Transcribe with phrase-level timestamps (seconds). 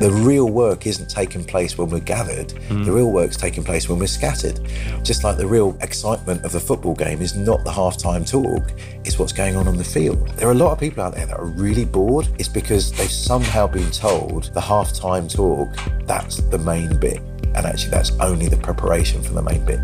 [0.00, 2.48] The real work isn't taking place when we're gathered.
[2.68, 2.84] Mm.
[2.84, 4.58] The real work's taking place when we're scattered.
[5.04, 8.72] Just like the real excitement of the football game is not the halftime talk,
[9.04, 10.28] it's what's going on on the field.
[10.30, 12.26] There are a lot of people out there that are really bored.
[12.40, 15.68] It's because they've somehow been told the halftime talk,
[16.06, 17.20] that's the main bit.
[17.54, 19.78] And actually, that's only the preparation for the main bit.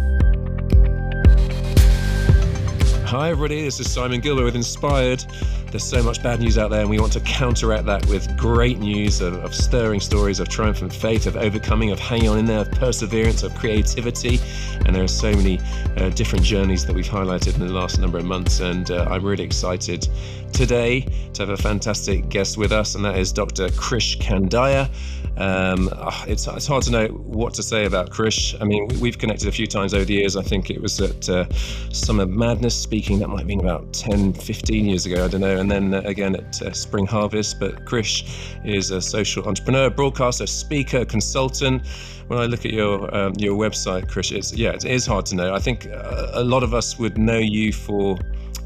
[3.06, 3.62] Hi, everybody.
[3.62, 5.24] This is Simon Gilbert with Inspired.
[5.70, 8.80] There's so much bad news out there, and we want to counteract that with great
[8.80, 12.62] news of, of stirring stories of triumphant faith, of overcoming, of hanging on in there,
[12.62, 14.40] of perseverance, of creativity.
[14.84, 15.60] And there are so many
[15.96, 18.58] uh, different journeys that we've highlighted in the last number of months.
[18.58, 20.08] And uh, I'm really excited
[20.52, 21.02] today
[21.34, 23.68] to have a fantastic guest with us, and that is Dr.
[23.68, 24.90] Krish Kandiah.
[25.36, 28.60] Um, ah, it's, it's hard to know what to say about Krish.
[28.60, 30.36] I mean, we've connected a few times over the years.
[30.36, 31.48] I think it was at uh,
[31.92, 35.56] Summer Madness speaking, that might have been about 10, 15 years ago, I don't know.
[35.58, 37.58] And then uh, again at uh, Spring Harvest.
[37.58, 38.28] But Krish
[38.64, 41.86] is a social entrepreneur, broadcaster, speaker, consultant.
[42.28, 45.34] When I look at your um, your website, Krish, it's yeah, it is hard to
[45.36, 45.54] know.
[45.54, 48.18] I think uh, a lot of us would know you for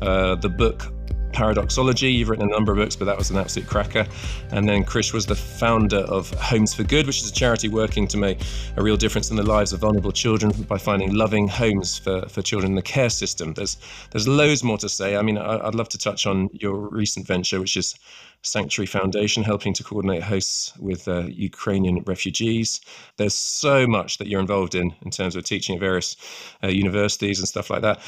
[0.02, 0.93] uh, the book
[1.34, 2.12] Paradoxology.
[2.12, 4.06] You've written a number of books, but that was an absolute cracker.
[4.52, 8.06] And then Krish was the founder of Homes for Good, which is a charity working
[8.08, 8.38] to make
[8.76, 12.40] a real difference in the lives of vulnerable children by finding loving homes for, for
[12.40, 13.52] children in the care system.
[13.54, 13.76] There's
[14.12, 15.16] there's loads more to say.
[15.16, 17.94] I mean, I'd love to touch on your recent venture, which is
[18.42, 22.80] Sanctuary Foundation, helping to coordinate hosts with uh, Ukrainian refugees.
[23.16, 26.16] There's so much that you're involved in in terms of teaching at various
[26.62, 28.00] uh, universities and stuff like that.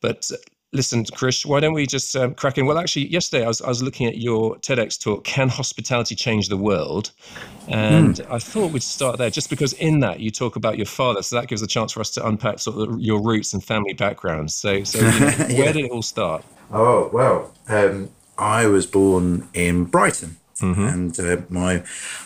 [0.00, 0.30] But
[0.72, 2.66] listen, Krish, why don't we just um, crack in?
[2.66, 6.48] Well, actually, yesterday I was, I was looking at your TEDx talk, Can Hospitality Change
[6.48, 7.12] the World?
[7.68, 8.30] And mm.
[8.30, 11.22] I thought we'd start there just because in that you talk about your father.
[11.22, 13.92] So that gives a chance for us to unpack sort of your roots and family
[13.92, 14.54] backgrounds.
[14.54, 15.58] So, so you know, yeah.
[15.58, 16.44] where did it all start?
[16.72, 20.38] Oh, well, um, I was born in Brighton.
[20.62, 20.86] Mm-hmm.
[20.86, 21.82] And uh, my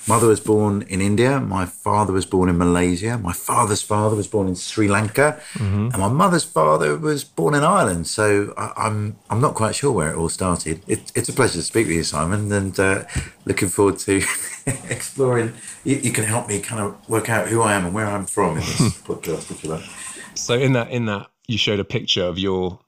[0.07, 1.41] mother was born in India.
[1.41, 3.19] My father was born in Malaysia.
[3.19, 5.89] My father's father was born in Sri Lanka, mm-hmm.
[5.93, 8.07] and my mother's father was born in Ireland.
[8.07, 10.83] So I, am I'm, I'm not quite sure where it all started.
[10.87, 13.05] It, it's a pleasure to speak with you, Simon, and uh,
[13.45, 14.23] looking forward to
[14.89, 15.55] exploring.
[15.85, 18.27] You, you, can help me kind of work out who I am and where I'm
[18.27, 19.85] from in this podcast, if you like.
[20.35, 22.81] So in that in that you showed a picture of your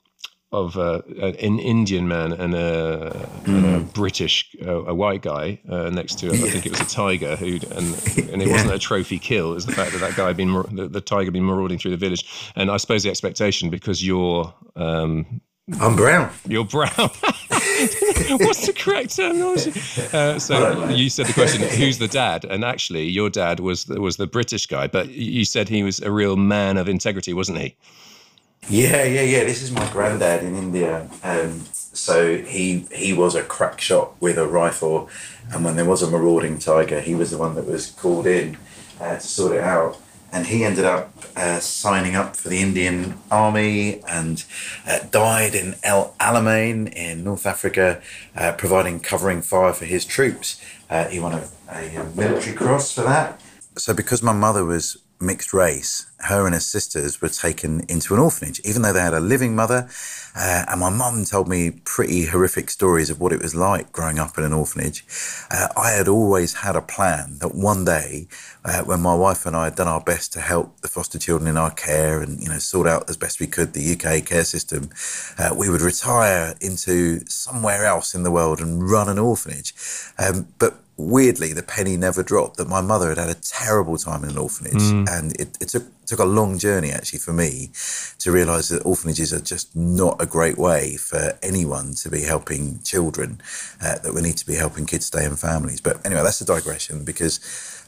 [0.51, 3.11] of uh, an Indian man and a,
[3.45, 3.47] mm.
[3.47, 3.93] and a mm.
[3.93, 6.35] British, uh, a white guy uh, next to it.
[6.35, 7.63] I think it was a tiger who, and
[8.33, 8.53] and it yeah.
[8.53, 9.53] wasn't a trophy kill.
[9.53, 11.79] It was the fact that that guy had been the, the tiger had been marauding
[11.79, 12.53] through the village.
[12.57, 14.55] And I suppose the expectation because you're.
[14.75, 15.43] Um,
[15.81, 16.33] I'm brown.
[16.47, 16.89] You're brown.
[16.97, 19.73] What's the correct terminology?
[20.15, 24.17] Uh, so you said the question, "Who's the dad?" And actually, your dad was was
[24.17, 27.77] the British guy, but you said he was a real man of integrity, wasn't he?
[28.71, 29.45] Yeah, yeah, yeah.
[29.45, 31.09] This is my granddad in India.
[31.23, 35.09] Um, so he he was a crack shot with a rifle,
[35.51, 38.59] and when there was a marauding tiger, he was the one that was called in
[39.01, 39.99] uh, to sort it out.
[40.31, 44.45] And he ended up uh, signing up for the Indian Army and
[44.87, 48.03] uh, died in El Alamein in North Africa,
[48.37, 50.63] uh, providing covering fire for his troops.
[50.91, 53.41] Uh, he won a, a military cross for that.
[53.79, 58.21] So, because my mother was mixed race, her and her sisters were taken into an
[58.21, 59.89] orphanage, even though they had a living mother.
[60.37, 64.19] Uh, and my mum told me pretty horrific stories of what it was like growing
[64.19, 65.05] up in an orphanage.
[65.51, 68.29] Uh, I had always had a plan that one day,
[68.65, 71.49] uh, when my wife and I had done our best to help the foster children
[71.49, 74.45] in our care and you know sort out as best we could the UK care
[74.45, 74.91] system,
[75.39, 79.75] uh, we would retire into somewhere else in the world and run an orphanage.
[80.19, 84.25] Um, but weirdly, the penny never dropped that my mother had had a terrible time
[84.25, 84.75] in an orphanage.
[84.75, 85.09] Mm.
[85.09, 87.71] And it, it, took, took a long journey, actually, for me
[88.19, 92.81] to realize that orphanages are just not a great way for anyone to be helping
[92.83, 93.41] children,
[93.81, 95.81] uh, that we need to be helping kids stay in families.
[95.81, 97.39] But anyway, that's a digression because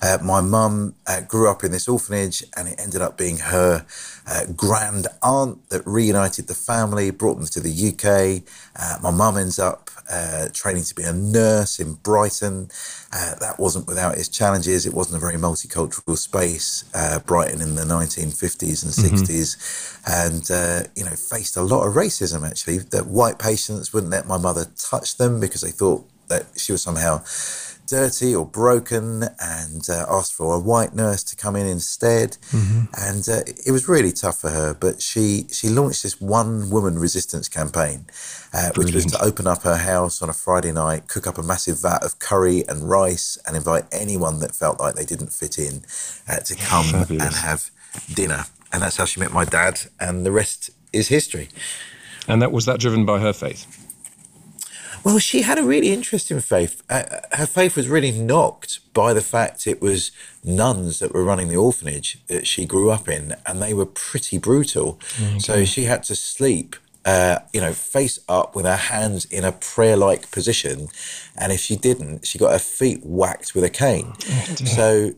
[0.02, 3.84] uh, my mum uh, grew up in this orphanage and it ended up being her
[4.26, 8.42] uh, grand aunt that reunited the family, brought them to the UK.
[8.76, 12.68] Uh, my mum ends up uh, training to be a nurse in Brighton.
[13.12, 14.86] Uh, that wasn't without its challenges.
[14.86, 16.84] It wasn't a very multicultural space,
[17.26, 19.16] Brighton in the 1950s and mm-hmm.
[19.16, 22.48] 60s, and you know faced a lot of racism.
[22.48, 26.72] Actually, that white patients wouldn't let my mother touch them because they thought that she
[26.72, 27.22] was somehow
[27.90, 32.36] dirty or broken and uh, asked for a white nurse to come in instead.
[32.52, 32.84] Mm-hmm.
[32.96, 34.72] And uh, it was really tough for her.
[34.72, 38.06] But she, she launched this one woman resistance campaign,
[38.54, 41.42] uh, which was to open up her house on a Friday night, cook up a
[41.42, 45.58] massive vat of curry and rice, and invite anyone that felt like they didn't fit
[45.58, 45.82] in
[46.28, 47.26] uh, to come Fabulous.
[47.26, 47.70] and have
[48.14, 48.44] dinner.
[48.72, 49.80] And that's how she met my dad.
[49.98, 51.48] And the rest is history.
[52.28, 53.79] And that was that driven by her faith?
[55.02, 56.82] Well, she had a really interesting faith.
[56.90, 60.10] Uh, her faith was really knocked by the fact it was
[60.44, 64.38] nuns that were running the orphanage that she grew up in, and they were pretty
[64.38, 65.00] brutal.
[65.20, 65.38] Okay.
[65.38, 69.52] So she had to sleep uh, you know, face up with her hands in a
[69.52, 70.88] prayer like position.
[71.36, 74.12] And if she didn't, she got her feet whacked with a cane.
[74.12, 75.10] Oh, so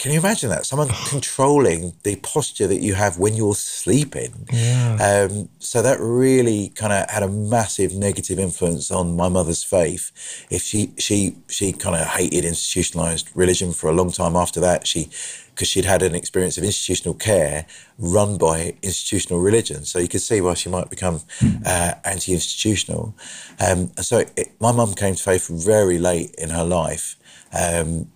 [0.00, 0.64] can you imagine that?
[0.64, 4.48] Someone controlling the posture that you have when you're sleeping.
[4.50, 5.28] Yeah.
[5.30, 10.10] Um, so that really kind of had a massive negative influence on my mother's faith.
[10.48, 14.86] If she she she kind of hated institutionalized religion for a long time after that,
[14.86, 15.10] she
[15.50, 17.66] because she'd had an experience of institutional care
[17.98, 19.84] run by institutional religion.
[19.84, 21.20] So you could see why she might become
[21.66, 23.14] uh, anti-institutional.
[23.58, 27.16] Um, so it, my mum came to faith very late in her life.
[27.52, 28.10] Um,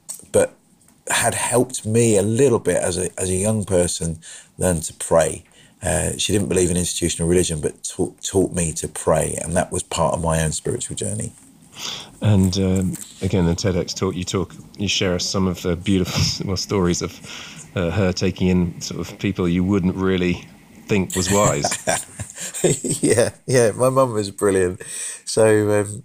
[1.08, 4.18] had helped me a little bit as a, as a young person
[4.58, 5.44] learn to pray.
[5.82, 9.70] Uh, she didn't believe in institutional religion, but taught, taught me to pray, and that
[9.70, 11.32] was part of my own spiritual journey.
[12.22, 16.46] And um, again, the TEDx talk, you talk, you share us some of the beautiful
[16.46, 17.20] well, stories of
[17.74, 20.46] uh, her taking in sort of people you wouldn't really
[20.86, 21.66] think was wise.
[23.02, 24.82] yeah, yeah, my mum was brilliant.
[25.24, 26.02] So um,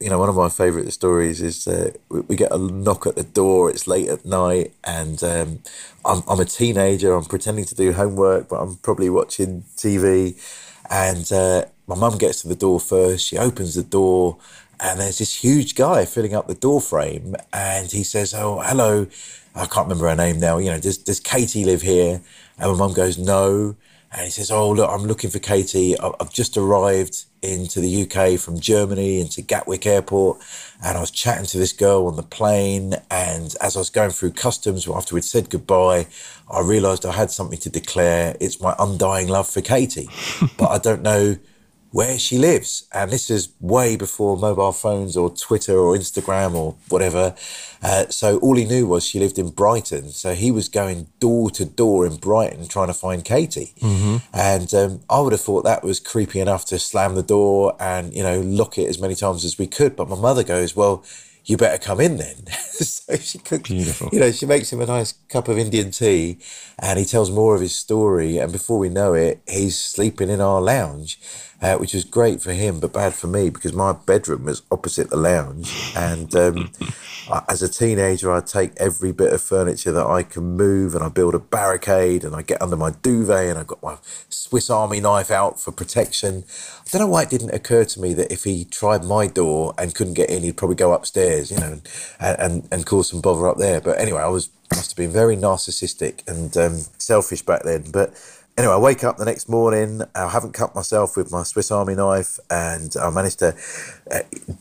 [0.00, 3.14] You know, one of my favourite stories is uh, we, we, get a knock at
[3.14, 3.70] the door.
[3.70, 5.60] It's late at night, and um,
[6.04, 7.14] I'm, I'm a teenager.
[7.14, 10.36] I'm pretending to do homework, but I'm probably watching TV.
[10.90, 13.26] And uh, my mum gets to the door first.
[13.26, 14.38] She opens the door,
[14.80, 17.36] and there's this huge guy filling up the door frame.
[17.52, 19.06] And he says, "Oh, hello."
[19.54, 20.58] I can't remember her name now.
[20.58, 22.20] You know, does does Katie live here?
[22.58, 23.76] And my mum goes, "No."
[24.14, 25.98] And he says, "Oh, look, I'm looking for Katie.
[25.98, 30.40] I've just arrived into the UK from Germany into Gatwick Airport,
[30.82, 32.94] and I was chatting to this girl on the plane.
[33.10, 36.06] And as I was going through customs, after we'd said goodbye,
[36.48, 38.36] I realised I had something to declare.
[38.40, 40.08] It's my undying love for Katie,
[40.56, 41.36] but I don't know."
[41.94, 42.88] Where she lives.
[42.92, 47.36] And this is way before mobile phones or Twitter or Instagram or whatever.
[47.84, 50.08] Uh, so all he knew was she lived in Brighton.
[50.08, 53.74] So he was going door to door in Brighton trying to find Katie.
[53.78, 54.16] Mm-hmm.
[54.32, 58.12] And um, I would have thought that was creepy enough to slam the door and,
[58.12, 59.94] you know, lock it as many times as we could.
[59.94, 61.04] But my mother goes, well,
[61.44, 62.46] you better come in then.
[62.46, 64.08] so she cooks, Beautiful.
[64.12, 66.38] you know, she makes him a nice cup of Indian tea
[66.76, 68.38] and he tells more of his story.
[68.38, 71.20] And before we know it, he's sleeping in our lounge
[71.64, 75.08] uh, which was great for him, but bad for me because my bedroom was opposite
[75.08, 75.72] the lounge.
[75.96, 76.70] And um,
[77.30, 81.02] I, as a teenager, I'd take every bit of furniture that I can move and
[81.02, 83.96] I build a barricade and I get under my duvet and I got my
[84.28, 86.44] Swiss Army knife out for protection.
[86.80, 89.72] I don't know why it didn't occur to me that if he tried my door
[89.78, 91.80] and couldn't get in, he'd probably go upstairs, you know,
[92.20, 93.80] and, and, and cause some bother up there.
[93.80, 97.84] But anyway, I was must have been very narcissistic and um, selfish back then.
[97.90, 98.12] But
[98.56, 100.02] anyway, I wake up the next morning.
[100.14, 103.54] I haven't cut myself with my Swiss Army knife, and I managed to
[104.10, 104.20] uh,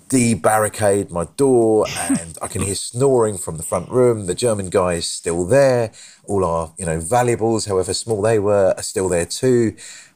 [0.10, 1.86] debarricade my door.
[2.10, 4.26] And I can hear snoring from the front room.
[4.26, 5.92] The German guy is still there.
[6.26, 9.76] All our, you know, valuables, however small they were, are still there too.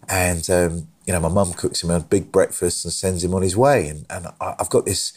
[0.09, 3.41] And um, you know, my mum cooks him a big breakfast and sends him on
[3.41, 3.87] his way.
[3.87, 5.13] And and I, I've got this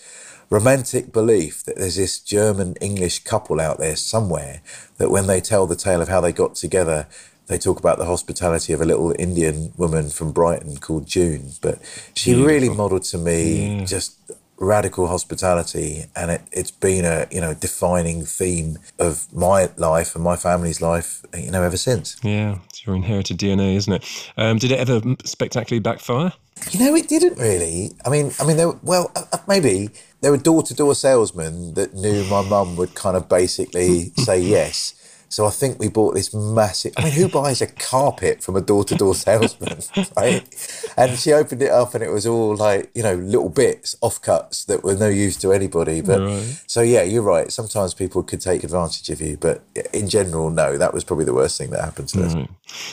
[0.50, 4.60] romantic belief that there's this German English couple out there somewhere
[4.98, 7.06] that when they tell the tale of how they got together,
[7.50, 11.80] they talk about the hospitality of a little Indian woman from Brighton called June, but
[12.14, 12.46] she Beautiful.
[12.46, 14.16] really modelled to me just
[14.56, 20.22] radical hospitality, and it, it's been a you know defining theme of my life and
[20.22, 22.16] my family's life, you know, ever since.
[22.22, 24.30] Yeah, it's your inherited DNA, isn't it?
[24.36, 26.32] Um, did it ever spectacularly backfire?
[26.70, 27.90] You know, it didn't really.
[28.06, 29.88] I mean, I mean, there, well, uh, uh, maybe
[30.20, 34.94] there were door-to-door salesmen that knew my mum would kind of basically say yes
[35.30, 36.92] so I think we bought this massive.
[36.96, 39.78] I mean, who buys a carpet from a door to door salesman,
[40.16, 40.92] right?
[40.96, 44.66] And she opened it up, and it was all like you know little bits, offcuts
[44.66, 46.00] that were no use to anybody.
[46.00, 46.62] But right.
[46.66, 47.50] so yeah, you're right.
[47.52, 50.76] Sometimes people could take advantage of you, but in general, no.
[50.76, 52.34] That was probably the worst thing that happened to us.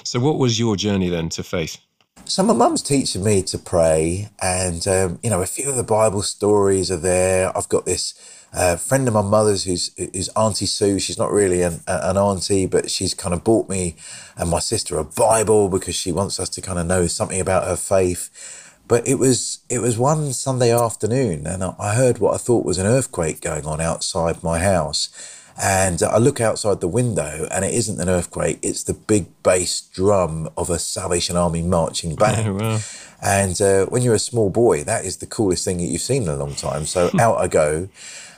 [0.03, 1.79] So, what was your journey then to faith?
[2.25, 5.84] So my mum's teaching me to pray, and um, you know, a few of the
[5.84, 7.58] Bible stories are there.
[7.58, 8.13] I've got this
[8.54, 11.00] a friend of my mother's who's who's Auntie Sue.
[11.00, 13.96] She's not really an, an auntie, but she's kind of bought me
[14.38, 17.68] and my sister a Bible because she wants us to kind of know something about
[17.68, 18.30] her faith.
[18.88, 22.77] But it was it was one Sunday afternoon, and I heard what I thought was
[22.77, 25.10] an earthquake going on outside my house.
[25.60, 29.82] And I look outside the window, and it isn't an earthquake; it's the big bass
[29.82, 32.48] drum of a Salvation Army marching band.
[32.48, 32.80] Oh, wow.
[33.22, 36.24] And uh, when you're a small boy, that is the coolest thing that you've seen
[36.24, 36.86] in a long time.
[36.86, 37.90] So out I go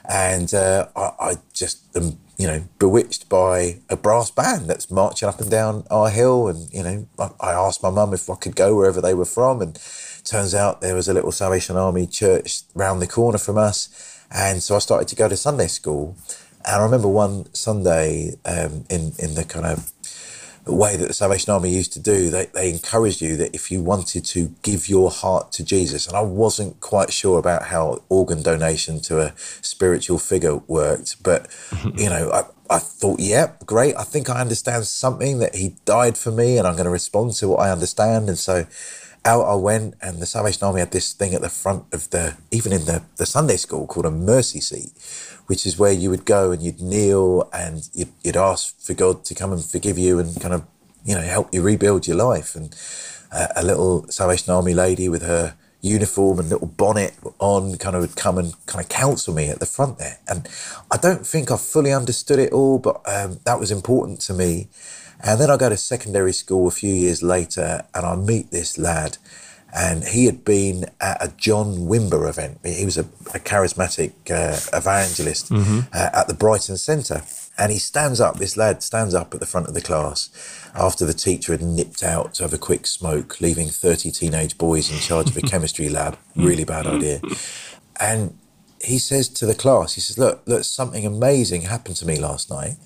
[0.09, 5.29] and uh, I, I, just am, you know, bewitched by a brass band that's marching
[5.29, 6.47] up and down our hill.
[6.47, 9.25] And you know, I, I asked my mum if I could go wherever they were
[9.25, 9.79] from, and
[10.23, 14.25] turns out there was a little Salvation Army church round the corner from us.
[14.31, 16.15] And so I started to go to Sunday school.
[16.65, 19.91] And I remember one Sunday um, in, in the kind of
[20.73, 23.81] way that the Salvation Army used to do, they, they encouraged you that if you
[23.81, 28.41] wanted to give your heart to Jesus, and I wasn't quite sure about how organ
[28.41, 31.47] donation to a spiritual figure worked, but
[31.95, 33.95] you know, I, I thought, yeah, great.
[33.95, 37.33] I think I understand something that he died for me, and I'm going to respond
[37.33, 38.29] to what I understand.
[38.29, 38.65] And so
[39.25, 42.37] out I went, and the Salvation Army had this thing at the front of the,
[42.51, 44.91] even in the, the Sunday school called a mercy seat,
[45.49, 49.25] which is where you would go and you'd kneel and you'd, you'd ask for God
[49.25, 50.63] to come and forgive you and kind of,
[51.03, 52.55] you know, help you rebuild your life.
[52.55, 52.75] And
[53.31, 58.01] uh, a little Salvation Army lady with her uniform and little bonnet on kind of
[58.03, 60.19] would come and kind of counsel me at the front there.
[60.27, 60.47] And
[60.91, 64.67] I don't think I fully understood it all, but um, that was important to me.
[65.19, 68.77] And then I go to secondary school a few years later and I meet this
[68.77, 69.17] lad.
[69.73, 72.59] And he had been at a John Wimber event.
[72.63, 77.21] He was a, a charismatic uh, evangelist uh, at the Brighton Centre.
[77.57, 80.29] And he stands up, this lad stands up at the front of the class
[80.73, 84.89] after the teacher had nipped out to have a quick smoke, leaving 30 teenage boys
[84.89, 86.17] in charge of a chemistry lab.
[86.35, 87.21] Really bad idea.
[87.99, 88.37] And
[88.81, 92.49] he says to the class, he says, Look, look, something amazing happened to me last
[92.49, 92.77] night.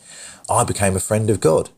[0.49, 1.69] I became a friend of God.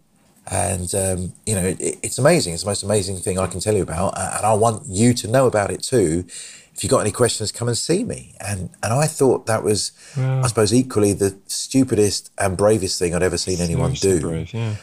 [0.52, 2.54] And, um, you know, it, it's amazing.
[2.54, 4.18] It's the most amazing thing I can tell you about.
[4.18, 6.26] And I want you to know about it too.
[6.74, 8.34] If you've got any questions, come and see me.
[8.40, 13.24] And and I thought that was, I suppose, equally the stupidest and bravest thing I'd
[13.24, 14.20] ever seen anyone do.
[14.20, 14.76] brave, yeah.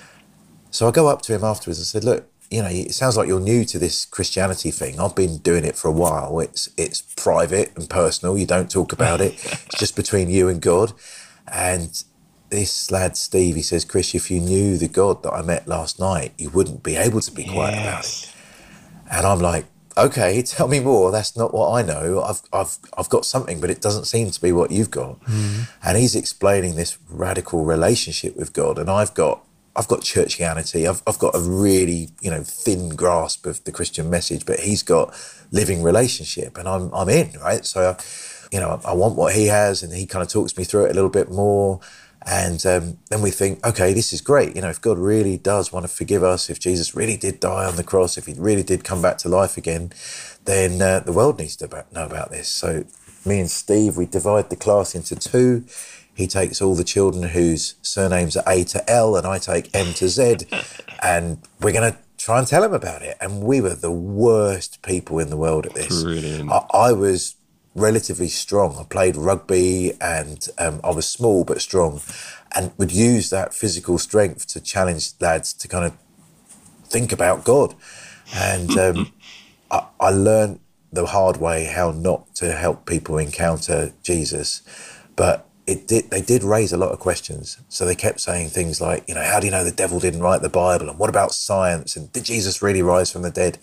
[0.70, 3.28] So I go up to him afterwards and said, "Look, you know, it sounds like
[3.28, 4.98] you're new to this Christianity thing.
[4.98, 6.40] I've been doing it for a while.
[6.40, 8.38] It's it's private and personal.
[8.38, 9.34] You don't talk about it.
[9.34, 10.94] it's just between you and God."
[11.46, 12.02] And
[12.52, 15.98] this lad Steve, he says, "Krish, if you knew the God that I met last
[15.98, 18.30] night, you wouldn't be able to be quiet about it."
[19.10, 19.64] And I'm like,
[19.96, 21.10] "Okay, tell me more.
[21.10, 22.22] That's not what I know.
[22.22, 25.62] I've I've I've got something, but it doesn't seem to be what you've got." Mm-hmm.
[25.82, 29.42] And he's explaining this radical relationship with God, and I've got
[29.74, 30.88] I've got churchianity.
[30.88, 34.82] I've I've got a really you know thin grasp of the Christian message, but he's
[34.82, 35.14] got
[35.50, 37.64] living relationship, and I'm I'm in right.
[37.64, 38.02] So, I,
[38.52, 40.90] you know, I want what he has, and he kind of talks me through it
[40.90, 41.80] a little bit more.
[42.26, 44.54] And um, then we think, okay, this is great.
[44.54, 47.64] You know, if God really does want to forgive us, if Jesus really did die
[47.66, 49.92] on the cross, if he really did come back to life again,
[50.44, 52.48] then uh, the world needs to know about this.
[52.48, 52.84] So
[53.26, 55.64] me and Steve, we divide the class into two.
[56.14, 59.94] He takes all the children whose surnames are A to L, and I take M
[59.94, 60.38] to Z,
[61.02, 63.16] and we're going to try and tell him about it.
[63.20, 66.02] And we were the worst people in the world at this.
[66.02, 66.50] Brilliant.
[66.50, 67.36] I, I was
[67.74, 68.76] relatively strong.
[68.78, 72.00] I played rugby and um, I was small but strong
[72.54, 75.96] and would use that physical strength to challenge lads to kind of
[76.84, 77.74] think about God.
[78.34, 79.12] And um,
[79.70, 80.60] I, I learned
[80.92, 84.62] the hard way how not to help people encounter Jesus.
[85.16, 87.58] But it did they did raise a lot of questions.
[87.68, 90.20] So they kept saying things like, you know, how do you know the devil didn't
[90.20, 90.88] write the Bible?
[90.90, 91.96] And what about science?
[91.96, 93.58] And did Jesus really rise from the dead?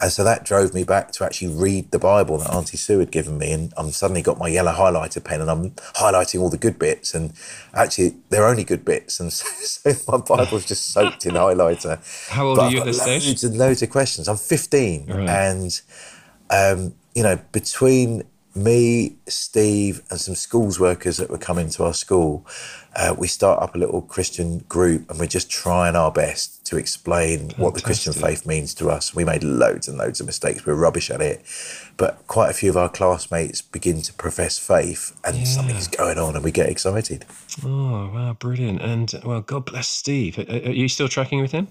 [0.00, 3.12] And so that drove me back to actually read the Bible that Auntie Sue had
[3.12, 3.52] given me.
[3.52, 7.14] And I'm suddenly got my yellow highlighter pen and I'm highlighting all the good bits.
[7.14, 7.32] And
[7.72, 9.20] actually, they're only good bits.
[9.20, 9.46] And so,
[9.92, 11.98] so my Bible's just soaked in highlighter.
[12.30, 13.44] How old But are you at this loads stage?
[13.44, 14.26] and loads of questions.
[14.28, 15.06] I'm 15.
[15.06, 15.28] Right.
[15.28, 15.80] And,
[16.50, 18.24] um, you know, between
[18.56, 22.46] me, Steve, and some schools workers that were coming to our school,
[22.96, 26.76] uh, we start up a little Christian group and we're just trying our best to
[26.76, 29.14] explain what the Christian faith means to us.
[29.14, 30.64] We made loads and loads of mistakes.
[30.64, 31.42] We're rubbish at it.
[31.96, 35.44] But quite a few of our classmates begin to profess faith and Yeah.
[35.44, 37.24] something's going on and we get excited.
[37.64, 38.80] Oh, wow, brilliant.
[38.82, 40.38] And, well, God bless Steve.
[40.38, 41.66] Are, are you still tracking with him?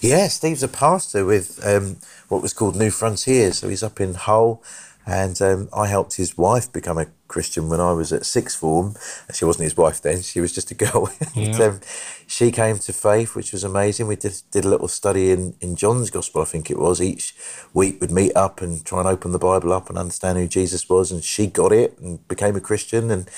[0.00, 1.98] Yeah, Steve's a pastor with um,
[2.28, 3.58] what was called New Frontiers.
[3.58, 4.60] So he's up in Hull.
[5.06, 8.94] And um, I helped his wife become a Christian when I was at sixth form.
[9.32, 11.10] She wasn't his wife then, she was just a girl.
[11.36, 11.80] And, um,
[12.26, 14.06] she came to faith, which was amazing.
[14.06, 17.00] We did, did a little study in, in John's Gospel, I think it was.
[17.00, 17.34] Each
[17.74, 20.88] week we'd meet up and try and open the Bible up and understand who Jesus
[20.88, 21.12] was.
[21.12, 23.10] And she got it and became a Christian.
[23.10, 23.28] And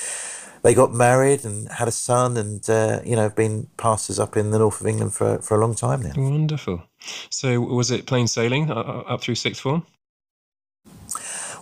[0.62, 4.50] they got married and had a son and, uh, you know, been pastors up in
[4.50, 6.12] the north of England for, for a long time now.
[6.16, 6.82] Wonderful.
[7.30, 9.86] So, was it plain sailing uh, uh, up through sixth form?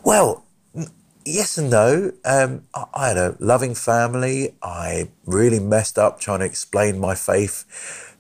[0.05, 0.45] Well,
[1.25, 2.13] yes and no.
[2.25, 4.55] Um, I, I had a loving family.
[4.63, 7.65] I really messed up trying to explain my faith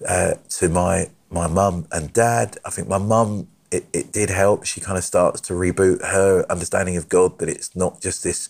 [0.09, 2.59] uh, to my my mum and dad.
[2.65, 3.49] I think my mum.
[3.71, 4.65] It, it did help.
[4.65, 8.49] She kind of starts to reboot her understanding of God that it's not just this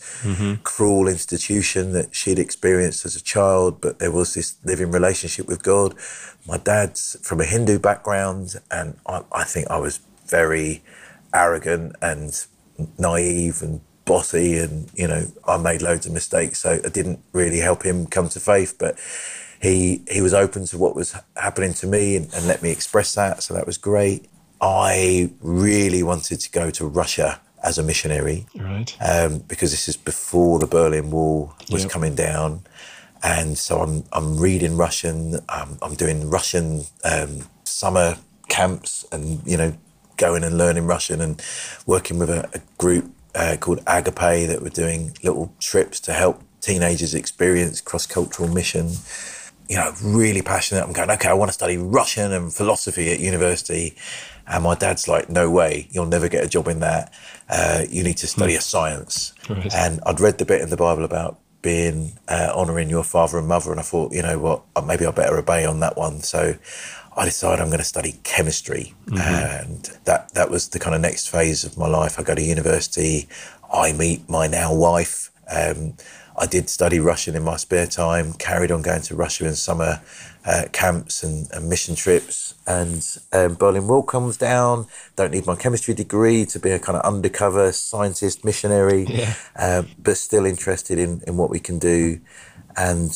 [0.64, 5.62] cruel institution that she'd experienced as a child, but there was this living relationship with
[5.62, 5.94] God.
[6.46, 10.82] My dad's from a Hindu background, and I, I think I was very
[11.32, 12.46] arrogant and
[12.98, 17.58] naive and bossy, and you know, I made loads of mistakes, so I didn't really
[17.60, 18.76] help him come to faith.
[18.78, 18.98] But
[19.60, 23.14] he he was open to what was happening to me and, and let me express
[23.14, 24.28] that, so that was great.
[24.60, 28.94] I really wanted to go to Russia as a missionary, Right.
[29.00, 31.90] um, because this is before the Berlin Wall was Yep.
[31.90, 32.62] coming down,
[33.22, 35.40] and so I'm I'm reading Russian.
[35.48, 39.72] I'm, I'm doing Russian um, summer camps, and you know,
[40.16, 41.42] going and learning Russian, and
[41.86, 46.42] working with a, a group uh, called Agape that were doing little trips to help
[46.60, 48.90] teenagers experience cross cultural mission.
[49.68, 50.84] You know, really passionate.
[50.84, 53.96] I'm going, okay, I want to study Russian and philosophy at university.
[54.46, 57.14] And my dad's like, no way, you'll never get a job in that.
[57.48, 59.32] Uh, you need to study a science.
[59.48, 59.74] Right.
[59.74, 63.48] And I'd read the bit in the Bible about being uh, honouring your father and
[63.48, 66.20] mother, and I thought, you know what, uh, maybe I better obey on that one.
[66.20, 66.56] So
[67.16, 71.28] I decided I'm going to study chemistry, and that that was the kind of next
[71.30, 72.18] phase of my life.
[72.18, 73.28] I go to university,
[73.72, 75.30] I meet my now wife.
[75.50, 75.94] Um,
[76.36, 80.00] I did study Russian in my spare time, carried on going to Russia in summer
[80.44, 82.54] uh, camps and, and mission trips.
[82.66, 84.88] And um, Berlin Wall comes down.
[85.14, 89.34] Don't need my chemistry degree to be a kind of undercover scientist missionary, Yeah.
[89.54, 92.18] uh, but still interested in, in what we can do.
[92.76, 93.12] And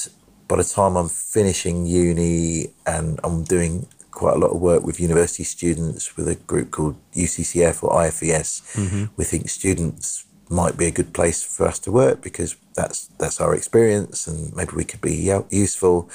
[0.49, 4.99] by the time I'm finishing uni and I'm doing quite a lot of work with
[4.99, 9.05] university students with a group called UCCF or IFES, mm-hmm.
[9.17, 13.41] we think students might be a good place for us to work because that's that's
[13.41, 15.15] our experience and maybe we could be
[15.51, 16.11] useful.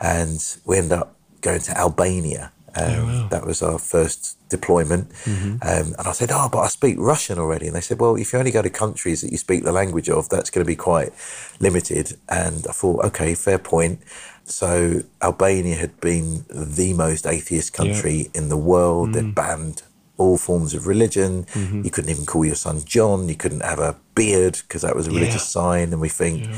[0.00, 2.52] And we end up going to Albania.
[2.74, 5.10] Um, That was our first deployment.
[5.26, 7.66] Um, and I said, Oh, but I speak Russian already.
[7.66, 10.08] And they said, Well, if you only go to countries that you speak the language
[10.08, 11.12] of, that's going to be quite
[11.60, 12.16] limited.
[12.28, 14.00] And I thought, Okay, fair point.
[14.44, 19.12] So Albania had been the most atheist country in the world.
[19.14, 19.82] They'd banned
[20.18, 21.46] all forms of religion.
[21.84, 23.28] You couldn't even call your son John.
[23.28, 25.92] You couldn't have a beard because that was a religious sign.
[25.92, 26.48] And we think,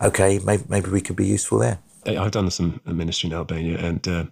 [0.00, 1.78] okay, maybe, maybe we could be useful there.
[2.06, 4.24] I've done some ministry in Albania, and uh,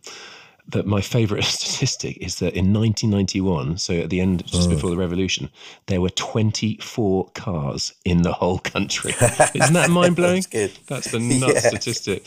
[0.68, 4.96] that my favourite statistic is that in 1991, so at the end, just before the
[4.96, 5.50] revolution,
[5.86, 9.12] there were 24 cars in the whole country.
[9.54, 10.42] Isn't that mind blowing?
[10.42, 10.78] That's.
[10.86, 11.68] That's the nuts Yeah.
[11.68, 12.22] statistic.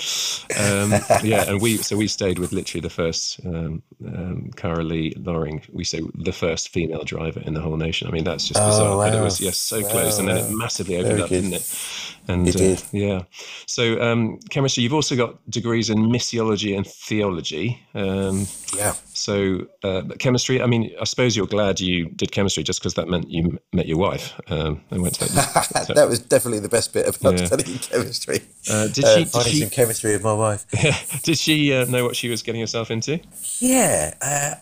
[0.60, 0.92] Um,
[1.24, 5.62] yeah, and we so we stayed with literally the first um, um, Cara Lee Loring.
[5.72, 8.08] We say the first female driver in the whole nation.
[8.08, 8.98] I mean, that's just bizarre.
[8.98, 11.42] But it was yes, so close, and then it massively opened Very up, good.
[11.42, 12.15] didn't it?
[12.28, 13.24] And uh, yeah.
[13.68, 14.84] So um, chemistry.
[14.84, 17.80] You've also got degrees in missiology and theology.
[17.94, 18.94] Um, Yeah.
[19.14, 20.62] so uh, chemistry.
[20.62, 23.60] I mean, I suppose you're glad you did chemistry just because that meant you m-
[23.74, 25.26] met your wife um, and went to.
[25.94, 27.46] that was definitely the best bit about Yeah.
[27.46, 28.42] studying chemistry.
[28.70, 29.24] Uh, did Uh, she?
[29.24, 30.66] Did finding she, some chemistry with my wife.
[31.24, 33.20] did she uh, know what she was getting herself into?
[33.60, 34.56] Yeah, uh,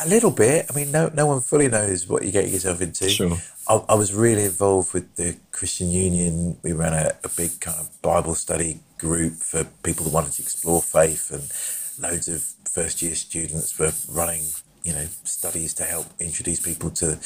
[0.00, 0.66] a little bit.
[0.70, 3.08] I mean, no, no one fully knows what you get yourself into.
[3.08, 3.36] Sure.
[3.68, 6.58] I, I was really involved with the Christian Union.
[6.62, 10.42] We ran a, a big kind of Bible study group for people who wanted to
[10.42, 14.42] explore faith, and loads of first year students were running,
[14.82, 17.18] you know, studies to help introduce people to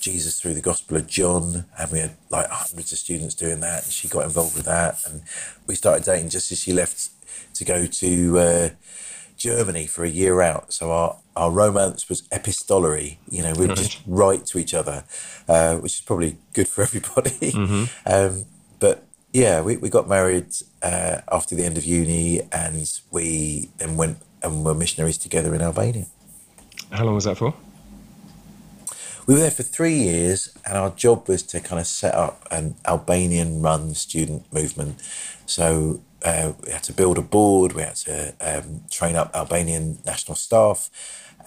[0.00, 1.66] Jesus through the Gospel of John.
[1.78, 4.98] And we had like hundreds of students doing that, and she got involved with that.
[5.06, 5.22] And
[5.66, 7.10] we started dating just as she left
[7.54, 8.38] to go to.
[8.38, 8.68] Uh,
[9.46, 10.72] Germany for a year out.
[10.72, 13.18] So our, our romance was epistolary.
[13.28, 15.04] You know, we'd just write to each other,
[15.48, 17.52] uh, which is probably good for everybody.
[18.04, 18.44] Um,
[18.80, 20.50] but yeah, we, we got married
[20.82, 25.62] uh, after the end of uni and we then went and were missionaries together in
[25.62, 26.06] Albania.
[26.90, 27.54] How long was that for?
[29.26, 32.46] We were there for three years, and our job was to kind of set up
[32.52, 35.00] an Albanian run student movement.
[35.46, 39.98] So uh, we had to build a board, we had to um, train up Albanian
[40.04, 40.90] national staff,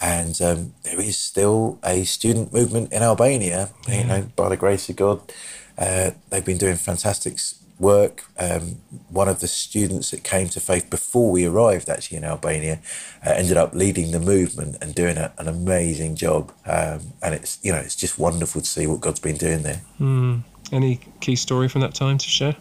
[0.00, 3.70] and um, there is still a student movement in Albania.
[3.88, 5.20] You know, by the grace of God,
[5.76, 7.38] uh, they've been doing fantastic
[7.78, 8.24] work.
[8.38, 8.76] Um,
[9.08, 12.80] one of the students that came to faith before we arrived, actually in Albania,
[13.26, 16.52] uh, ended up leading the movement and doing a, an amazing job.
[16.66, 19.80] Um, and it's you know it's just wonderful to see what God's been doing there.
[20.72, 22.56] Any key story from that time to share?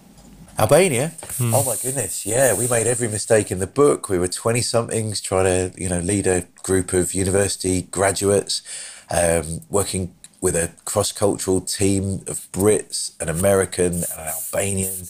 [0.60, 1.13] Albania.
[1.39, 4.10] Oh my goodness, yeah, we made every mistake in the book.
[4.10, 8.62] We were twenty somethings trying to, you know, lead a group of university graduates,
[9.10, 15.08] um, working with a cross cultural team of Brits, an American, and an Albanian.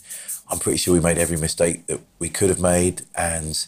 [0.51, 3.65] I'm pretty sure we made every mistake that we could have made, and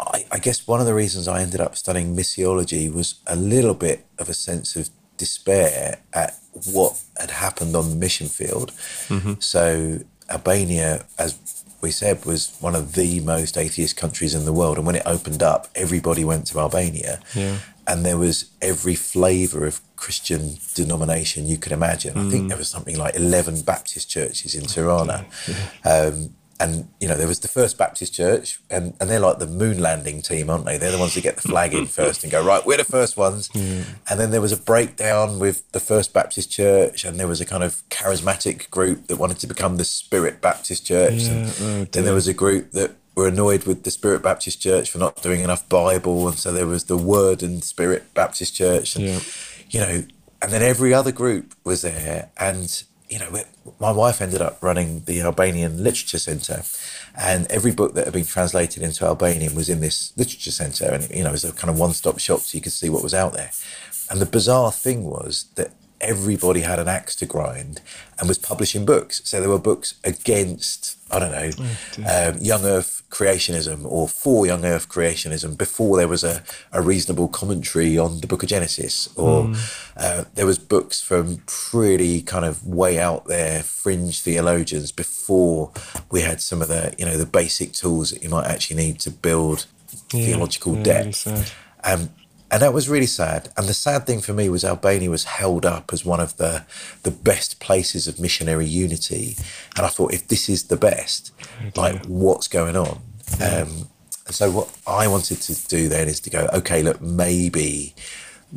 [0.00, 3.74] I, I guess one of the reasons I ended up studying missiology was a little
[3.74, 6.34] bit of a sense of despair at
[6.72, 8.72] what had happened on the mission field.
[9.38, 11.38] So Albania, as
[11.80, 14.78] we said was one of the most atheist countries in the world.
[14.78, 17.20] And when it opened up, everybody went to Albania.
[17.34, 17.58] Yeah.
[17.86, 22.16] And there was every flavour of Christian denomination you could imagine.
[22.16, 25.26] I think there was something like 11 Baptist churches in Tirana.
[25.84, 29.46] Um, and, you know, there was the First Baptist Church, and, and they're like the
[29.46, 30.78] moon landing team, aren't they?
[30.78, 33.16] They're the ones that get the flag in first and go, right, we're the first
[33.16, 33.50] ones.
[33.54, 37.44] And then there was a breakdown with the First Baptist Church, and there was a
[37.44, 41.24] kind of charismatic group that wanted to become the Spirit Baptist Church.
[41.24, 44.90] And oh then there was a group that were annoyed with the Spirit Baptist Church
[44.90, 48.96] for not doing enough Bible, and so there was the Word and Spirit Baptist Church,
[48.96, 49.20] and Yeah.
[49.70, 50.04] you know,
[50.42, 52.82] and then every other group was there, and
[53.14, 53.30] you know,
[53.78, 56.64] my wife ended up running the Albanian Literature Centre,
[57.16, 61.08] and every book that had been translated into Albanian was in this literature centre, and
[61.10, 63.14] you know, it was a kind of one-stop shop, so you could see what was
[63.14, 63.52] out there.
[64.10, 65.70] And the bizarre thing was that
[66.04, 67.80] everybody had an axe to grind
[68.18, 69.20] and was publishing books.
[69.24, 71.50] So there were books against, I don't know,
[72.08, 77.28] um, young Earth creationism or for young Earth creationism before there was a, a reasonable
[77.28, 79.52] commentary on the Book of Genesis, or
[79.96, 85.72] uh, there was books from pretty kind of way out there fringe theologians before
[86.10, 88.98] we had some of the you know the basic tools that you might actually need
[89.00, 89.66] to build
[90.08, 91.54] theological yeah, depth.
[91.84, 92.10] Um,
[92.54, 93.48] and that was really sad.
[93.56, 96.64] And the sad thing for me was Albania was held up as one of the
[97.02, 99.36] the best places of missionary unity.
[99.76, 101.32] And I thought, if this is the best,
[101.74, 103.00] like what's going on?
[103.42, 103.88] Um,
[104.26, 107.92] and so what I wanted to do then is to go, okay, look, maybe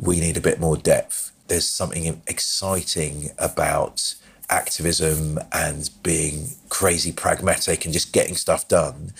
[0.00, 1.32] we need a bit more depth.
[1.48, 4.14] There's something exciting about
[4.48, 9.12] activism and being crazy pragmatic and just getting stuff done.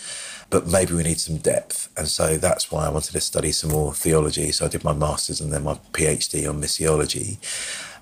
[0.49, 1.89] But maybe we need some depth.
[1.95, 4.51] And so that's why I wanted to study some more theology.
[4.51, 7.37] So I did my master's and then my PhD on missiology.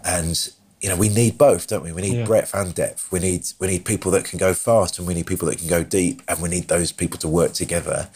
[0.05, 1.91] And you know, we need both, don't we?
[1.91, 2.25] We need Yeah.
[2.25, 3.11] breadth and depth.
[3.11, 5.67] We need we need people that can go fast and we need people that can
[5.67, 8.09] go deep and we need those people to work together.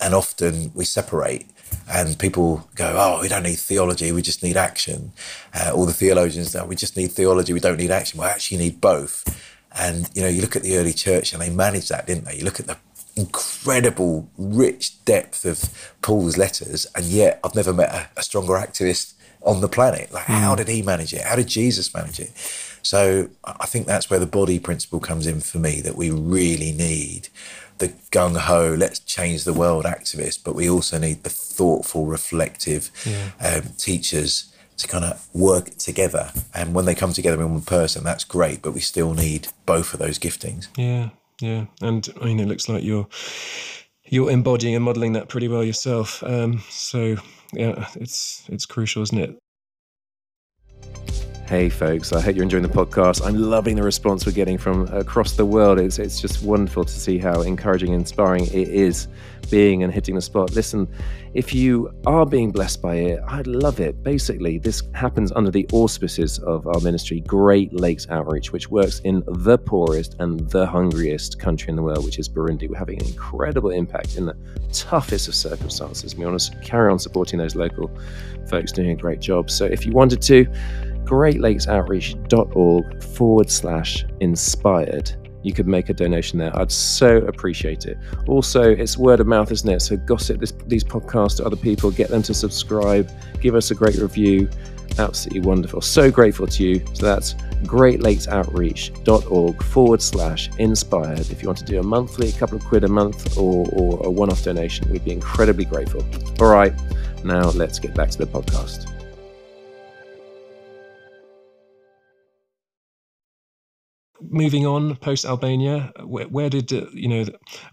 [0.00, 1.46] And often we separate
[1.88, 5.12] and people go, oh, we don't need theology, we just need action.
[5.54, 8.18] Uh, all the theologians know we just need theology, we don't need action.
[8.18, 9.24] Well, actually, you need both.
[9.72, 12.36] And you know, you look at the early church, and they managed that, didn't they?
[12.38, 12.76] You look at the
[13.20, 19.14] incredible, rich depth of Paul's letters, and yet I've never met a, a stronger activist
[19.42, 20.12] on the planet.
[20.12, 21.22] Like, how did he manage it?
[21.22, 22.30] How did Jesus manage it?
[22.82, 25.80] So I think that's where the body principle comes in for me.
[25.80, 27.28] That we really need
[27.78, 32.90] the gung ho, let's change the world activist, but we also need the thoughtful, reflective
[33.40, 36.32] um, teachers to kind of work together.
[36.54, 39.92] And when they come together in one person, that's great, but we still need both
[39.92, 40.68] of those giftings.
[40.76, 43.08] Yeah, yeah, and I mean, it looks like you're
[44.04, 46.22] you're embodying and modelling that pretty well yourself.
[46.22, 47.16] Um, so
[47.52, 49.38] yeah, it's it's crucial, isn't it?
[51.50, 52.12] Hey, folks!
[52.12, 53.26] I hope you're enjoying the podcast.
[53.26, 55.80] I'm loving the response we're getting from across the world.
[55.80, 59.08] It's it's just wonderful to see how encouraging and inspiring it is
[59.50, 60.52] being and hitting the spot.
[60.52, 60.86] Listen,
[61.34, 64.00] if you are being blessed by it, I'd love it.
[64.04, 69.24] Basically, this happens under the auspices of our ministry, Great Lakes Outreach, which works in
[69.26, 72.68] the poorest and the hungriest country in the world, which is Burundi.
[72.68, 74.36] We're having an incredible impact in the
[74.72, 76.14] toughest of circumstances.
[76.14, 77.90] We want to carry on supporting those local
[78.48, 79.50] folks doing a great job.
[79.50, 80.46] So if you wanted to,
[81.10, 85.10] greatlakesoutreach.org forward slash inspired.
[85.42, 86.56] You could make a donation there.
[86.56, 87.98] I'd so appreciate it.
[88.28, 89.80] Also, it's word of mouth, isn't it?
[89.80, 93.74] So gossip this, these podcasts to other people, get them to subscribe, give us a
[93.74, 94.48] great review.
[94.98, 95.80] Absolutely wonderful.
[95.80, 96.84] So grateful to you.
[96.92, 101.30] So that's greatlakesoutreach.org forward slash inspired.
[101.30, 104.06] If you want to do a monthly, a couple of quid a month, or, or
[104.06, 106.04] a one off donation, we'd be incredibly grateful.
[106.40, 106.74] All right,
[107.24, 108.89] now let's get back to the podcast.
[114.30, 117.24] Moving on post Albania, where, where did uh, you know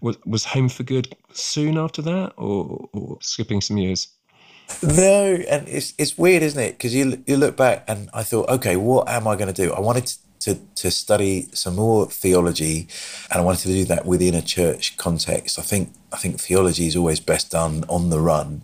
[0.02, 4.08] was was Home for Good soon after that, or, or skipping some years?
[4.82, 6.72] No, and it's it's weird, isn't it?
[6.72, 9.72] Because you you look back, and I thought, okay, what am I going to do?
[9.72, 12.86] I wanted to to study some more theology,
[13.30, 15.58] and I wanted to do that within a church context.
[15.58, 18.62] I think I think theology is always best done on the run.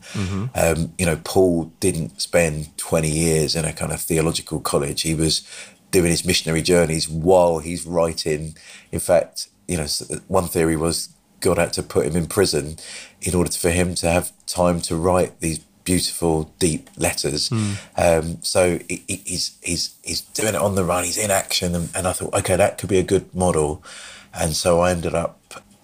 [0.54, 5.02] Um, you know, Paul didn't spend twenty years in a kind of theological college.
[5.02, 5.42] He was
[5.98, 8.42] doing his missionary journeys while he's writing.
[8.96, 9.35] In fact,
[9.68, 9.87] you know,
[10.28, 11.09] one theory was
[11.40, 12.76] God had to put him in prison
[13.26, 17.42] in order for him to have time to write these beautiful, deep letters.
[18.07, 21.04] Um, so he, he- he's he's he's doing it on the run.
[21.04, 23.83] He's in action, and, and I thought, okay, that could be a good model.
[24.33, 25.33] And so I ended up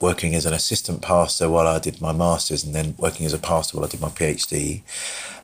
[0.00, 3.38] working as an assistant pastor while I did my masters, and then working as a
[3.38, 4.82] pastor while I did my PhD.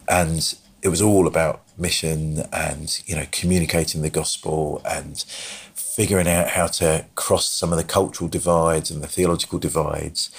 [0.09, 0.41] And
[0.83, 5.25] it was all about mission and you know communicating the gospel and
[5.75, 10.31] figuring out how to cross some of the cultural divides and the theological divides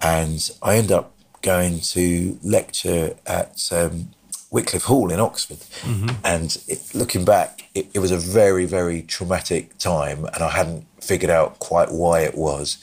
[0.00, 4.10] and I end up going to lecture at um,
[4.50, 5.58] Wycliffe Hall in Oxford.
[5.82, 6.08] Mm-hmm.
[6.24, 10.86] And it, looking back, it, it, was a very, very traumatic time, and I hadn't
[11.00, 12.78] figured out quite why it was.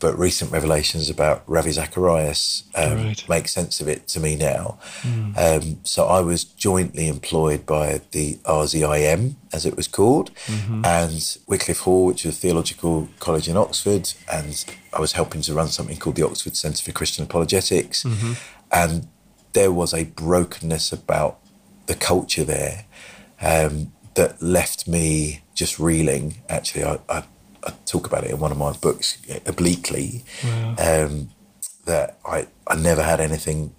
[0.00, 3.28] But recent revelations about Ravi Zacharias um, right.
[3.28, 4.78] make sense of it to me now.
[5.02, 5.36] Mm.
[5.36, 10.84] Um, so I was jointly employed by the RZIM, as it was called, mm-hmm.
[10.84, 15.54] and Wycliffe Hall, which is a theological college in Oxford, and I was helping to
[15.54, 18.04] run something called the Oxford Centre for Christian Apologetics.
[18.04, 18.32] Mm-hmm.
[18.70, 19.08] And
[19.52, 21.40] there was a brokenness about
[21.86, 22.84] the culture there
[23.40, 26.36] um, that left me just reeling.
[26.48, 27.24] Actually, I, I,
[27.68, 30.24] I, talk about it in one of my books obliquely.
[30.44, 30.74] Wow.
[30.78, 31.30] Um,
[31.84, 33.74] that I, I never had anything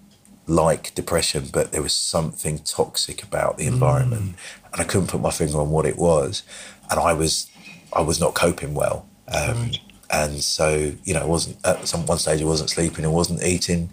[0.46, 4.72] like depression, but there was something toxic about the environment, mm.
[4.72, 6.42] and I couldn't put my finger on what it was,
[6.90, 7.48] and I was
[7.92, 9.06] I was not coping well.
[9.28, 9.78] Um, right.
[10.12, 12.42] And so, you know, I wasn't at some one stage.
[12.42, 13.04] I wasn't sleeping.
[13.04, 13.90] I wasn't eating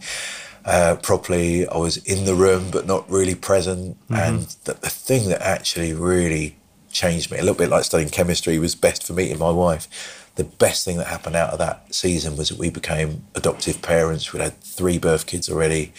[0.66, 1.68] uh, properly.
[1.68, 3.98] I was in the room, but not really present.
[4.10, 4.16] Mm-hmm.
[4.16, 6.58] And the, the thing that actually really
[6.98, 10.32] changed me, a little bit like studying chemistry, was best for meeting my wife.
[10.36, 14.34] The best thing that happened out of that season was that we became adoptive parents.
[14.34, 15.94] We'd had three birth kids already.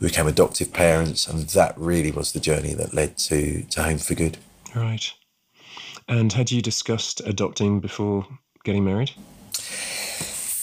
[0.00, 3.98] We became adoptive parents, and that really was the journey that led to to Home
[3.98, 4.38] for Good.
[4.74, 5.12] Right.
[6.08, 8.26] And had you discussed adopting before
[8.64, 9.12] getting married?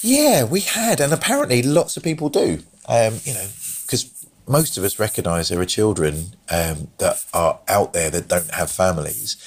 [0.01, 2.63] Yeah, we had, and apparently lots of people do.
[2.87, 3.47] Um, you know,
[3.81, 8.51] because most of us recognise there are children um, that are out there that don't
[8.51, 9.37] have families,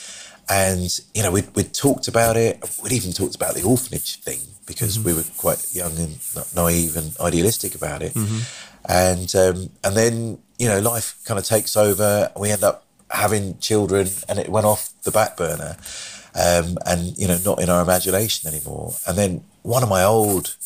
[0.48, 2.60] and you know, we'd, we'd talked about it.
[2.82, 5.08] We'd even talked about the orphanage thing because mm-hmm.
[5.08, 6.18] we were quite young and
[6.54, 8.14] naive and idealistic about it.
[8.14, 8.38] Mm-hmm.
[8.88, 12.30] And um, and then you know, life kind of takes over.
[12.36, 15.76] We end up having children, and it went off the back burner.
[16.34, 18.94] Um, and you know, not in our imagination anymore.
[19.06, 20.56] And then one of my old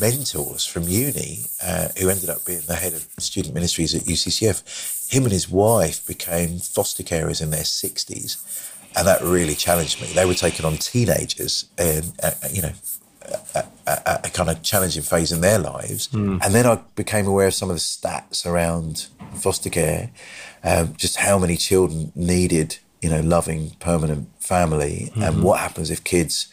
[0.00, 5.12] mentors from uni, uh, who ended up being the head of student ministries at UCCF,
[5.12, 8.73] him and his wife became foster carers in their 60s.
[8.96, 10.08] And that really challenged me.
[10.08, 12.72] They were taking on teenagers and, uh, you know,
[13.56, 16.08] a, a, a, kind of challenging phase in their lives.
[16.08, 16.44] Mm.
[16.44, 20.10] And then I became aware of some of the stats around foster care,
[20.62, 25.22] um, just how many children needed, you know, loving, permanent family, mm-hmm.
[25.22, 26.48] and what happens if kids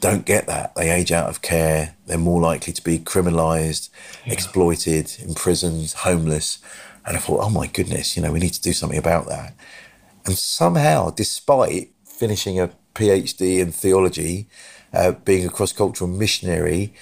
[0.00, 0.74] don't get that.
[0.74, 1.94] They age out of care.
[2.06, 3.90] They're more likely to be criminalised,
[4.24, 4.32] yeah.
[4.32, 6.58] exploited, imprisoned, homeless.
[7.06, 9.54] And I thought, oh my goodness, you know, we need to do something about that.
[10.30, 14.46] And somehow, despite finishing a PhD in theology,
[14.92, 16.94] uh, being a cross cultural missionary,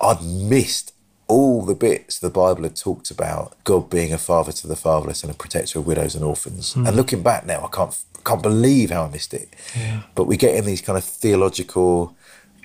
[0.00, 0.92] I'd missed
[1.26, 5.24] all the bits the Bible had talked about God being a father to the fatherless
[5.24, 6.74] and a protector of widows and orphans.
[6.74, 6.86] Mm.
[6.86, 9.48] And looking back now, I can't can't believe how I missed it.
[9.76, 10.02] Yeah.
[10.14, 12.16] But we get in these kind of theological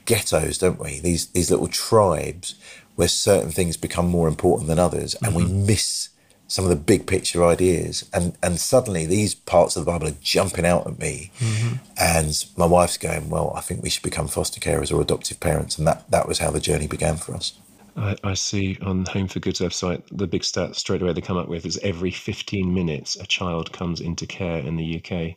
[0.06, 1.00] ghettos, don't we?
[1.00, 2.54] These these little tribes
[2.98, 5.58] where certain things become more important than others, and mm-hmm.
[5.58, 6.10] we miss
[6.54, 8.08] some of the big picture ideas.
[8.14, 11.78] And and suddenly these parts of the Bible are jumping out at me, mm-hmm.
[11.98, 15.80] and my wife's going, "Well, I think we should become foster carers or adoptive parents,"
[15.80, 17.54] and that that was how the journey began for us.
[17.98, 21.38] I, I, see on Home for Good's website the big stat straight away they come
[21.38, 25.36] up with is every 15 minutes a child comes into care in the UK.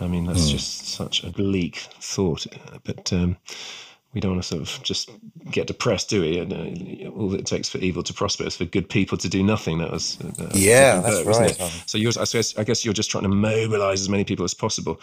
[0.00, 0.50] I mean, that's mm.
[0.50, 2.46] just such a bleak thought.
[2.84, 3.36] But um,
[4.16, 5.10] we don't want to sort of just
[5.50, 6.38] get depressed, do we?
[6.38, 9.42] And uh, all it takes for evil to prosper is for good people to do
[9.42, 9.76] nothing.
[9.76, 11.54] That was, uh, yeah, that's right.
[11.84, 14.54] So yours, I guess, I guess you're just trying to mobilize as many people as
[14.54, 14.98] possible.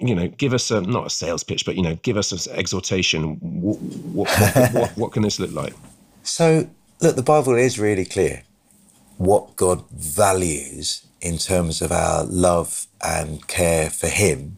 [0.00, 2.52] You know, give us a not a sales pitch, but you know, give us an
[2.58, 3.36] exhortation.
[3.36, 4.28] What, what,
[4.72, 5.74] what, what can this look like?
[6.24, 6.68] So,
[7.00, 8.42] look, the Bible is really clear
[9.18, 14.57] what God values in terms of our love and care for Him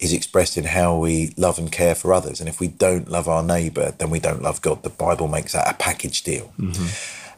[0.00, 2.40] is expressed in how we love and care for others.
[2.40, 4.82] And if we don't love our neighbour, then we don't love God.
[4.82, 6.52] The Bible makes that a package deal.
[6.58, 6.86] Mm-hmm.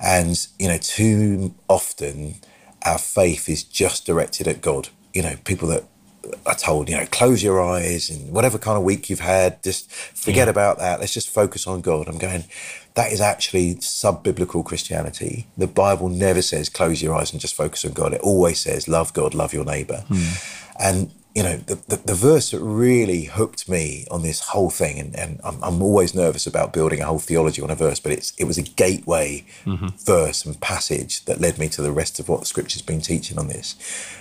[0.01, 2.37] And, you know, too often
[2.85, 4.89] our faith is just directed at God.
[5.13, 5.85] You know, people that
[6.47, 9.91] are told, you know, close your eyes and whatever kind of week you've had, just
[9.91, 10.51] forget yeah.
[10.51, 11.01] about that.
[11.01, 12.09] Let's just focus on God.
[12.09, 12.45] I'm going,
[12.95, 15.47] that is actually sub biblical Christianity.
[15.57, 18.15] The Bible never says close your eyes and just focus on God.
[18.15, 20.05] It always says love God, love your neighbor.
[20.09, 20.71] Mm.
[20.79, 24.99] And you know, the, the, the, verse that really hooked me on this whole thing,
[24.99, 28.13] and, and I'm, I'm, always nervous about building a whole theology on a verse, but
[28.13, 29.89] it's it was a gateway mm-hmm.
[30.05, 33.39] verse and passage that led me to the rest of what the scripture's been teaching
[33.39, 33.77] on this,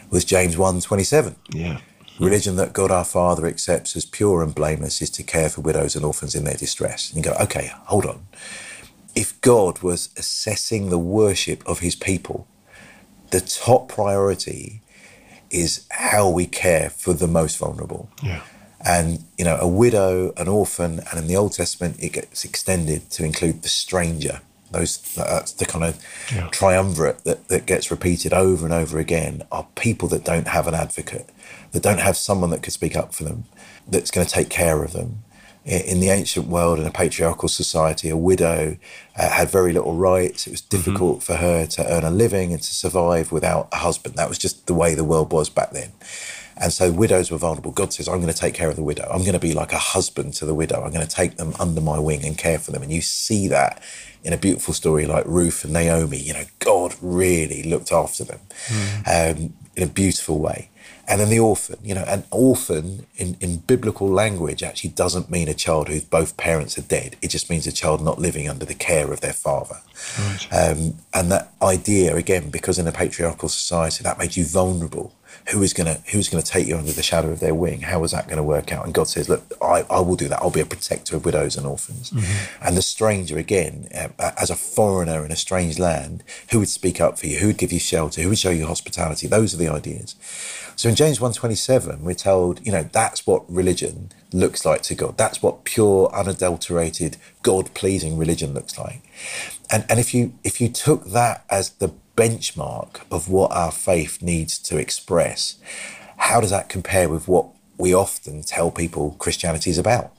[0.10, 1.36] was James 1 27.
[1.50, 1.80] Yeah.
[2.20, 5.96] Religion that God our Father accepts as pure and blameless is to care for widows
[5.96, 7.10] and orphans in their distress.
[7.10, 8.28] And you go, okay, hold on.
[9.16, 12.48] If God was assessing the worship of his people,
[13.32, 14.82] the top priority
[15.52, 18.10] is how we care for the most vulnerable.
[18.24, 18.42] Yeah.
[18.84, 23.10] And, you know, a widow, an orphan, and in the Old Testament, it gets extended
[23.12, 24.42] to include the stranger.
[24.72, 26.00] Those, that's the kind of
[26.34, 26.48] Yeah.
[26.48, 30.74] triumvirate that, that gets repeated over and over again are people that don't have an
[30.74, 31.30] advocate,
[31.74, 33.44] that don't have someone that could speak up for them,
[33.88, 35.24] that's going to take care of them.
[35.64, 38.78] In the ancient world, in a patriarchal society, a widow
[39.16, 40.48] uh, had very little rights.
[40.48, 44.16] It was difficult for her to earn a living and to survive without a husband.
[44.16, 45.92] That was just the way the world was back then.
[46.58, 47.72] And so widows were vulnerable.
[47.72, 49.08] God says, I'm going to take care of the widow.
[49.12, 50.82] I'm going to be like a husband to the widow.
[50.82, 52.82] I'm going to take them under my wing and care for them.
[52.82, 53.84] And you see that
[54.24, 56.18] in a beautiful story like Ruth and Naomi.
[56.18, 58.40] You know, God really looked after them
[59.06, 60.71] um, in a beautiful way.
[61.08, 65.48] And then the orphan, you know, an orphan in, in biblical language actually doesn't mean
[65.48, 67.18] a child whose both parents are dead.
[67.22, 69.78] It just means a child not living under the care of their father.
[70.20, 70.48] Right.
[70.52, 75.14] Um, and that idea, again, because in a patriarchal society, that made you vulnerable.
[75.50, 77.82] Who is gonna Who's gonna take you under the shadow of their wing?
[77.82, 78.86] How is that going to work out?
[78.86, 80.42] And God says, "Look, I, I will do that.
[80.42, 82.12] I'll be a protector of widows and orphans."
[82.62, 87.02] And the stranger, again, uh, as a foreigner in a strange land, who would speak
[87.02, 87.40] up for you?
[87.40, 88.22] Who would give you shelter?
[88.22, 89.28] Who would show you hospitality?
[89.28, 90.16] Those are the ideas.
[90.76, 95.18] So in James 1.27, we're told, you know, that's what religion looks like to God.
[95.18, 99.02] That's what pure, unadulterated, God-pleasing religion looks like.
[99.70, 104.22] And and if you if you took that as the benchmark of what our faith
[104.22, 105.58] needs to express,
[106.18, 107.48] how does that compare with what
[107.78, 110.12] we often tell people Christianity is about?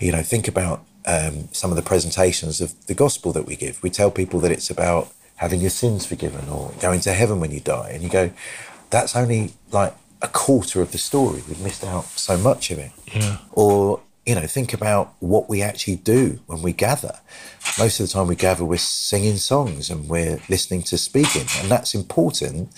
[0.00, 3.82] You know, think about um, some of the presentations of the gospel that we give.
[3.82, 7.50] We tell people that it's about having your sins forgiven or going to heaven when
[7.50, 7.90] you die.
[7.92, 8.30] And you go,
[8.90, 11.42] that's only like a quarter of the story.
[11.48, 12.90] We've missed out so much of it.
[13.14, 13.38] Yeah.
[13.52, 17.18] Or, you know, think about what we actually do when we gather.
[17.78, 21.46] Most of the time we gather, we're singing songs and we're listening to speaking.
[21.58, 22.68] And that's important,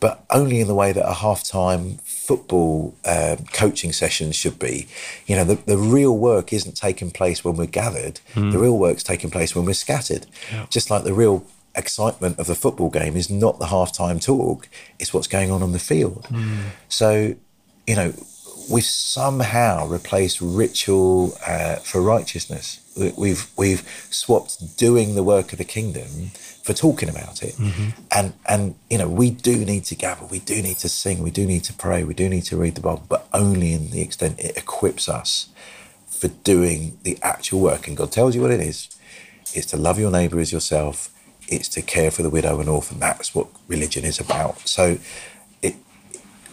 [0.00, 4.88] but only in the way that a halftime football um, coaching session should be.
[5.28, 8.18] You know, the, the real work isn't taking place when we're gathered.
[8.34, 10.26] The real work's taking place when we're scattered.
[10.50, 10.66] Yeah.
[10.70, 15.14] Just like the real excitement of the football game is not the halftime talk, it's
[15.14, 16.26] what's going on on the field.
[16.88, 17.36] So,
[17.86, 18.12] you know,
[18.68, 22.80] we've somehow replaced ritual uh, for righteousness.
[22.96, 26.30] We- We've we've swapped doing the work of the kingdom
[26.62, 27.56] for talking about it,
[28.12, 31.30] and and you know we do need to gather, we do need to sing, we
[31.30, 34.00] do need to pray, we do need to read the Bible, but only in the
[34.00, 35.48] extent it equips us
[36.06, 37.88] for doing the actual work.
[37.88, 38.88] And God tells you what it is:
[39.52, 41.10] it's to love your neighbour as yourself.
[41.48, 43.00] It's to care for the widow and orphan.
[43.00, 44.66] That's what religion is about.
[44.66, 44.98] So,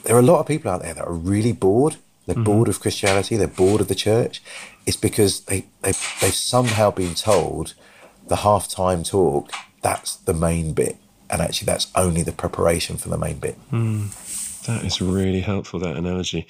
[0.04, 1.98] there are a lot of people out there that are really bored.
[2.28, 3.36] They're bored of Christianity.
[3.36, 4.42] They're bored of the church.
[4.86, 7.74] It's because they, they they've somehow been told
[8.28, 10.98] the halftime talk that's the main bit,
[11.30, 13.58] and actually that's only the preparation for the main bit.
[14.68, 15.80] That is really helpful.
[15.80, 16.48] That analogy,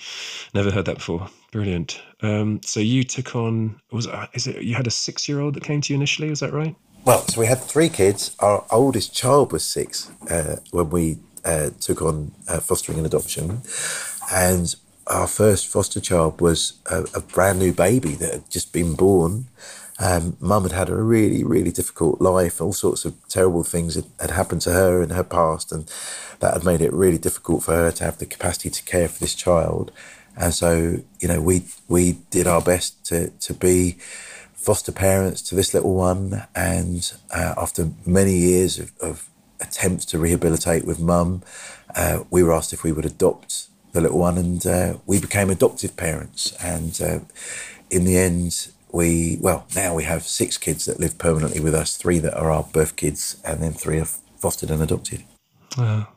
[0.54, 1.30] never heard that before.
[1.52, 2.02] Brilliant.
[2.22, 5.56] Um, so you took on was it, is it you had a six year old
[5.56, 6.30] that came to you initially?
[6.30, 6.76] Was that right?
[7.06, 8.36] Well, so we had three kids.
[8.40, 13.62] Our oldest child was six uh, when we uh, took on uh, fostering and adoption,
[14.32, 14.76] and
[15.08, 19.48] our first foster child was a, a brand new baby that had just been born.
[20.00, 22.60] Um, Mum had had a really, really difficult life.
[22.60, 25.92] All sorts of terrible things had, had happened to her in her past, and
[26.40, 29.20] that had made it really difficult for her to have the capacity to care for
[29.20, 29.92] this child.
[30.36, 33.98] And so, you know, we we did our best to to be
[34.54, 36.48] foster parents to this little one.
[36.56, 39.30] And uh, after many years of, of
[39.62, 41.44] attempts to rehabilitate with mum,
[41.96, 45.50] uh, we were asked if we would adopt the little one, and uh, we became
[45.50, 46.54] adoptive parents.
[46.64, 47.20] And uh,
[47.90, 51.98] in the end, we well now we have six kids that live permanently with us,
[51.98, 54.06] three that are our birth kids, and then three are
[54.38, 55.24] fostered and adopted.
[55.78, 56.08] Wow.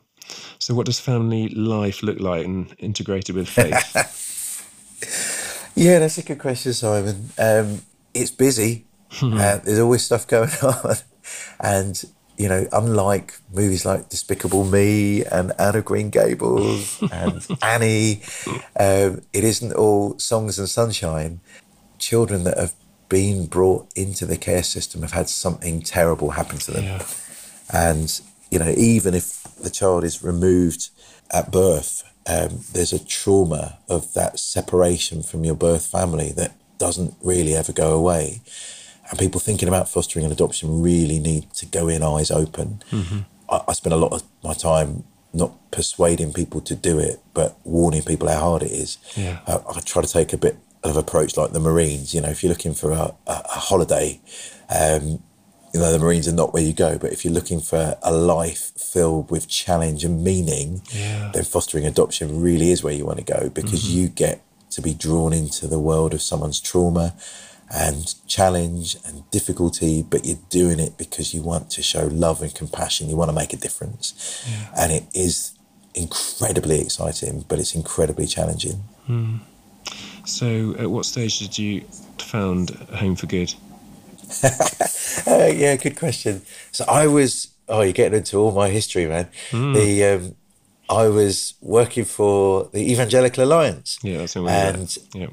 [0.59, 3.93] So what does family life look like and integrated with faith?
[5.75, 7.29] Yeah, that's a good question, Simon.
[7.37, 7.81] Um,
[8.13, 8.85] it's busy.
[9.21, 10.95] uh, there's always stuff going on,
[11.59, 12.01] and
[12.37, 18.21] you know, unlike movies like Despicable Me and Anne of Green Gables and Annie,
[18.79, 21.39] um, it isn't all songs and sunshine.
[21.97, 22.73] Children that have
[23.07, 26.83] been brought into the care system have had something terrible happen to them.
[26.83, 27.05] yeah.
[27.73, 28.19] And,
[28.51, 30.89] you know, even if the child is removed
[31.31, 37.15] at birth, um, there's a trauma of that separation from your birth family that doesn't
[37.21, 38.41] really ever go away.
[39.09, 42.81] And people thinking about fostering and adoption really need to go in eyes open.
[43.49, 45.03] I, I spend a lot of my time
[45.33, 48.97] not persuading people to do it, but warning people how hard it is.
[49.15, 49.39] Yeah.
[49.45, 52.13] Uh, I try to take a bit of approach like the Marines.
[52.15, 54.19] You know, if you're looking for a, a, a holiday,
[54.69, 55.21] um,
[55.73, 56.97] you know the Marines are not where you go.
[56.97, 61.31] But if you're looking for a life filled with challenge and meaning, Yeah.
[61.33, 63.97] then fostering adoption really is where you want to go because Mm-hmm.
[63.97, 64.41] you get
[64.71, 67.13] to be drawn into the world of someone's trauma
[67.73, 72.53] and challenge and difficulty, but you're doing it because you want to show love and
[72.53, 73.09] compassion.
[73.09, 74.45] You want to make a difference,
[74.77, 75.51] and it is
[75.93, 78.83] incredibly exciting, but it's incredibly challenging.
[80.25, 81.81] So, at what stage did you
[82.19, 83.53] found Home for Good?
[85.27, 86.41] Uh, yeah, good question.
[86.71, 87.47] So I was.
[87.67, 89.27] Oh, you're getting into all my history, man.
[89.51, 90.35] The um,
[90.89, 94.75] I was working for the Evangelical Alliance, Yeah, that's we met.
[94.75, 95.27] and Yeah.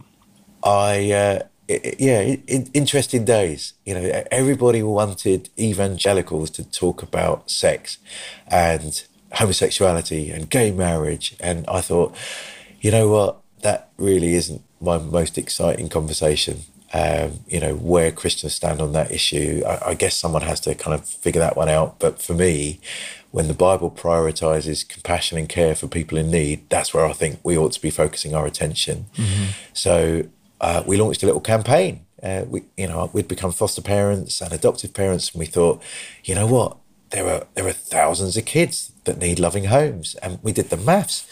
[0.62, 1.11] I.
[1.12, 1.39] Uh,
[1.71, 3.73] i i- yeah, in, interesting days.
[3.85, 7.99] You know, everybody wanted evangelicals to talk about sex
[8.49, 9.03] and
[9.33, 12.15] homosexuality and gay marriage, and I thought,
[12.81, 16.63] you know what, that really isn't my most exciting conversation.
[16.95, 19.63] Um, you know, where Christians stand on that issue.
[19.67, 21.99] I, I guess someone has to kind of figure that one out.
[21.99, 22.81] But for me,
[23.31, 27.41] when the Bible prioritizes compassion and care for people in need, that's where I think
[27.43, 29.07] we ought to be focusing our attention.
[29.73, 30.25] So
[30.63, 32.07] uh, we launched a little campaign.
[32.23, 35.83] Uh, we, you know, we'd become foster parents and adoptive parents, and we thought,
[36.25, 36.77] you know what,
[37.11, 40.77] there are there are thousands of kids that need loving homes, and we did the
[40.77, 41.27] maths.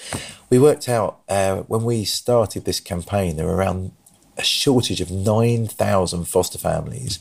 [0.50, 3.92] We worked out uh, when we started this campaign, there were around
[4.36, 7.20] a shortage of nine thousand foster families,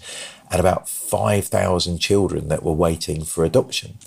[0.49, 3.99] and about five thousand children that were waiting for adoption,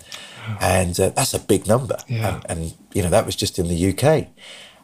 [0.59, 1.97] and uh, that's a big number.
[2.09, 2.41] Yeah.
[2.49, 4.27] And, and you know that was just in the UK,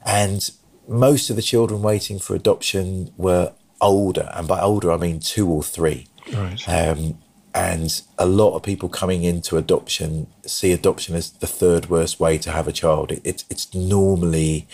[0.05, 0.49] and
[0.89, 5.49] most of the children waiting for adoption were older, and by older I mean two
[5.49, 6.07] or three.
[6.33, 6.67] Right.
[6.67, 7.17] Um,
[7.53, 12.37] and a lot of people coming into adoption see adoption as the third worst way
[12.37, 13.11] to have a child.
[13.11, 14.67] It, it's it's normally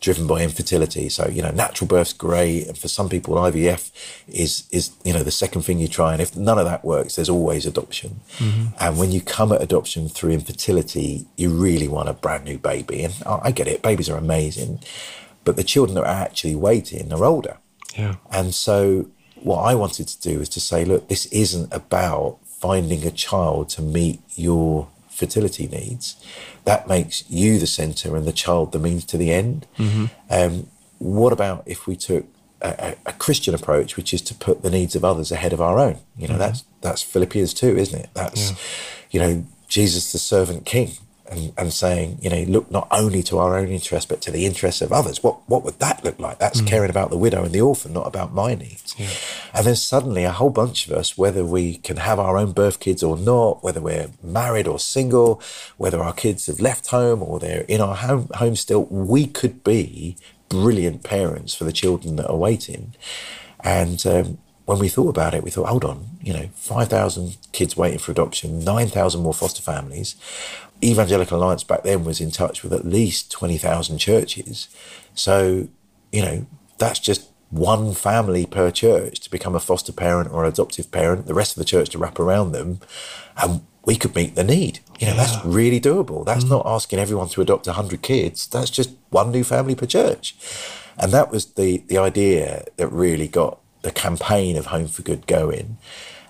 [0.00, 1.08] driven by infertility.
[1.08, 3.90] So you know, natural birth's great, and for some people, IVF
[4.28, 6.12] is is you know the second thing you try.
[6.12, 8.20] And if none of that works, there's always adoption.
[8.80, 13.04] And when you come at adoption through infertility, you really want a brand new baby.
[13.04, 14.80] And I I get it, babies are amazing,
[15.44, 17.56] but the children that are actually waiting are older.
[17.96, 18.16] yeah.
[18.30, 23.06] And so, what I wanted to do is to say, look, this isn't about finding
[23.06, 26.16] a child to meet your fertility needs.
[26.64, 29.66] That makes you the center and the child the means to the end.
[30.30, 30.68] Um,
[30.98, 32.26] what about if we took
[32.60, 32.68] a,
[33.06, 35.78] a, a Christian approach, which is to put the needs of others ahead of our
[35.78, 35.98] own?
[36.16, 38.10] You know, that's that's Philippians two, isn't it?
[38.14, 38.52] That's
[39.10, 40.92] you know Jesus, the servant king.
[41.30, 44.46] And, and saying, you know, look not only to our own interest, but to the
[44.46, 45.22] interests of others.
[45.22, 46.38] What what would that look like?
[46.38, 48.96] That's caring about the widow and the orphan, not about my needs.
[49.52, 52.80] And then suddenly, a whole bunch of us, whether we can have our own birth
[52.80, 55.42] kids or not, whether we're married or single,
[55.76, 59.62] whether our kids have left home or they're in our home, home still, we could
[59.62, 60.16] be
[60.48, 62.94] brilliant parents for the children that are waiting.
[63.60, 64.38] And um,
[64.68, 68.12] when we thought about it, we thought, hold on, you know, 5,000 kids waiting for
[68.12, 70.14] adoption, 9,000 more foster families.
[70.84, 74.68] Evangelical Alliance back then was in touch with at least 20,000 churches.
[75.14, 75.68] So,
[76.12, 76.46] you know,
[76.76, 81.32] that's just one family per church to become a foster parent or adoptive parent, the
[81.32, 82.80] rest of the church to wrap around them.
[83.38, 84.80] And we could meet the need.
[85.00, 86.26] You know, that's really doable.
[86.26, 86.50] That's mm.
[86.50, 88.46] not asking everyone to adopt 100 kids.
[88.46, 90.36] That's just one new family per church.
[90.98, 95.26] And that was the, the idea that really got the campaign of Home for Good
[95.26, 95.78] going.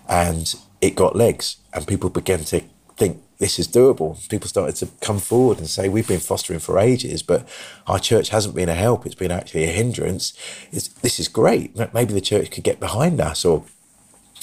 [0.07, 2.61] And it got legs, and people began to
[2.97, 4.27] think this is doable.
[4.29, 7.47] People started to come forward and say, We've been fostering for ages, but
[7.87, 9.05] our church hasn't been a help.
[9.05, 10.33] It's been actually a hindrance.
[10.71, 11.75] It's, this is great.
[11.93, 13.63] Maybe the church could get behind us or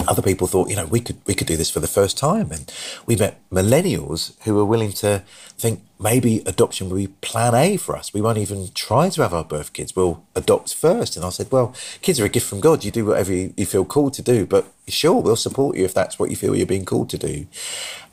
[0.07, 2.51] other people thought, you know, we could we could do this for the first time,
[2.51, 2.72] and
[3.07, 5.22] we met millennials who were willing to
[5.57, 8.12] think maybe adoption would be plan A for us.
[8.12, 9.97] We won't even try to have our birth kids.
[9.97, 11.16] We'll adopt first.
[11.16, 12.84] And I said, well, kids are a gift from God.
[12.84, 15.94] You do whatever you, you feel called to do, but sure, we'll support you if
[15.94, 17.47] that's what you feel you're being called to do.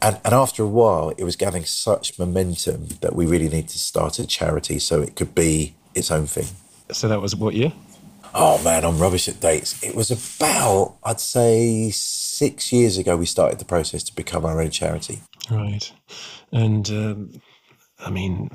[0.02, 3.80] And and after a while, it was gathering such momentum that we really need to
[3.80, 6.48] start a charity so it could be its own thing.
[6.92, 7.74] So that was what year?
[8.34, 9.82] Oh man, I'm rubbish at dates.
[9.84, 14.62] It was about, I'd say, six years ago we started the process to become our
[14.62, 15.22] own charity.
[15.52, 15.92] Right.
[16.52, 17.42] And um,
[18.00, 18.50] I mean,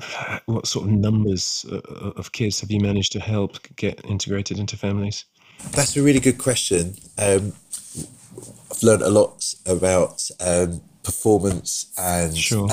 [0.45, 1.77] what sort of numbers uh,
[2.15, 5.25] of kids have you managed to help get integrated into families?
[5.71, 6.95] That's a really good question.
[7.17, 7.53] Um,
[8.71, 12.67] I've learned a lot about um, performance and Sure.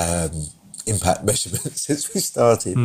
[0.86, 2.76] Impact measurements since we started.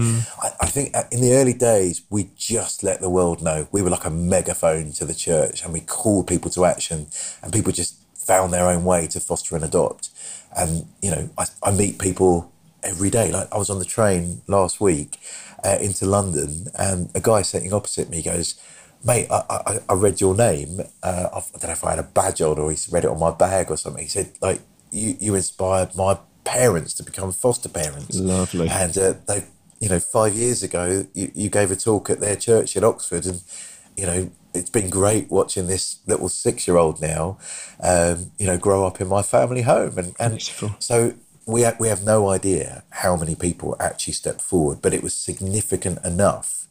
[0.42, 3.68] I, I think uh, in the early days, we just let the world know.
[3.72, 7.08] We were like a megaphone to the church and we called people to action,
[7.42, 10.10] and people just found their own way to foster and adopt.
[10.56, 12.52] And, you know, I, I meet people
[12.84, 13.32] every day.
[13.32, 15.20] Like I was on the train last week
[15.64, 18.60] uh, into London, and a guy sitting opposite me goes,
[19.04, 20.82] mate, I, I, I read your name.
[21.02, 23.20] Uh, I don't know if I had a badge on or he read it on
[23.20, 24.04] my bag or something.
[24.04, 28.18] He said, like, you, you inspired my parents to become foster parents.
[28.18, 28.68] Lovely.
[28.70, 29.46] And uh, they,
[29.80, 33.26] you know, five years ago, you, you gave a talk at their church in Oxford,
[33.26, 33.42] and
[33.98, 37.38] you know, it's been great watching this little six-year-old now,
[37.82, 40.76] um, you know, grow up in my family home, and and Beautiful.
[40.80, 41.14] so
[41.46, 45.14] we have, we have no idea how many people actually stepped forward, but it was
[45.14, 46.68] significant enough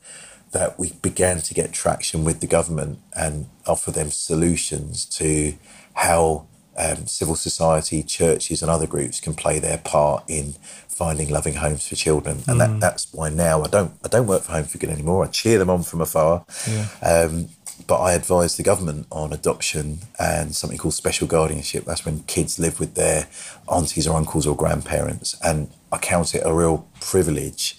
[0.53, 5.55] that we began to get traction with the government and offer them solutions to
[5.95, 6.47] how
[6.77, 10.55] um, civil society, churches, and other groups can play their part in
[10.89, 12.43] finding loving homes for children.
[12.47, 15.25] And that, that's why now I don't I don't work for Home for Good anymore.
[15.25, 16.45] I cheer them on from afar.
[17.03, 17.49] Um,
[17.87, 21.85] but I advise the government on adoption and something called special guardianship.
[21.85, 23.27] That's when kids live with their
[23.69, 25.35] aunties or uncles or grandparents.
[25.43, 27.79] And I count it a real privilege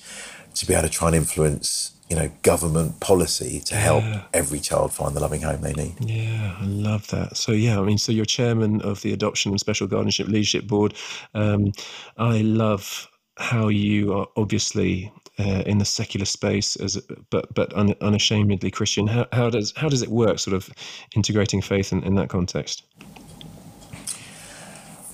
[0.55, 4.03] to be able to try and influence, you know, government policy to help
[4.33, 5.95] every child find the loving home they need.
[6.01, 7.37] Yeah, I love that.
[7.37, 10.93] So yeah, I mean, so you're chairman of the Adoption and Special Guardianship Leadership Board.
[11.33, 11.71] Um,
[12.17, 13.07] I love
[13.37, 15.09] how you are obviously
[15.39, 16.97] uh, in the secular space, as
[17.29, 19.07] but but un, unashamedly Christian.
[19.07, 20.37] How, how does how does it work?
[20.37, 20.69] Sort of
[21.15, 22.83] integrating faith in, in that context.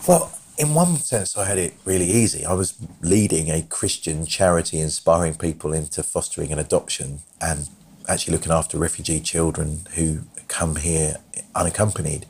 [0.08, 2.46] Well, in one sense, I had it really easy.
[2.46, 7.70] I was leading a Christian charity, inspiring people into fostering and adoption, and
[8.08, 11.18] actually looking after refugee children who come here
[11.56, 12.26] unaccompanied.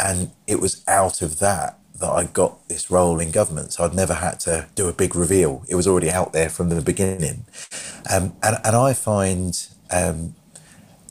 [0.00, 3.72] And it was out of that that I got this role in government.
[3.72, 5.64] So I'd never had to do a big reveal.
[5.68, 7.44] It was already out there from the beginning.
[8.10, 10.34] Um, and, and I find um,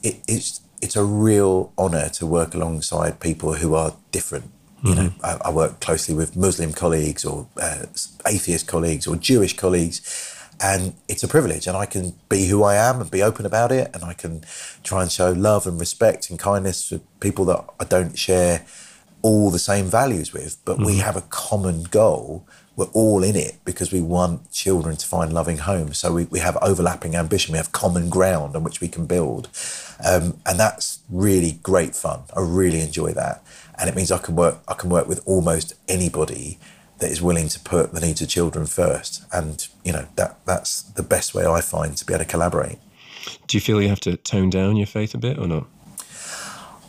[0.01, 4.51] it, it's it's a real honour to work alongside people who are different.
[4.83, 7.85] You know, I, I work closely with Muslim colleagues or uh,
[8.27, 10.01] atheist colleagues or Jewish colleagues,
[10.61, 11.67] and it's a privilege.
[11.67, 14.43] And I can be who I am and be open about it, and I can
[14.83, 18.65] try and show love and respect and kindness to people that I don't share
[19.21, 22.45] all the same values with, but we have a common goal.
[22.75, 25.97] We're all in it because we want children to find loving homes.
[25.97, 27.51] So we, we have overlapping ambition.
[27.51, 29.49] We have common ground on which we can build.
[30.05, 32.21] Um, and that's really great fun.
[32.35, 33.43] I really enjoy that.
[33.79, 36.59] And it means I can work I can work with almost anybody
[36.99, 39.23] that is willing to put the needs of children first.
[39.31, 42.79] And, you know, that that's the best way I find to be able to collaborate.
[43.47, 45.67] Do you feel you have to tone down your faith a bit or not?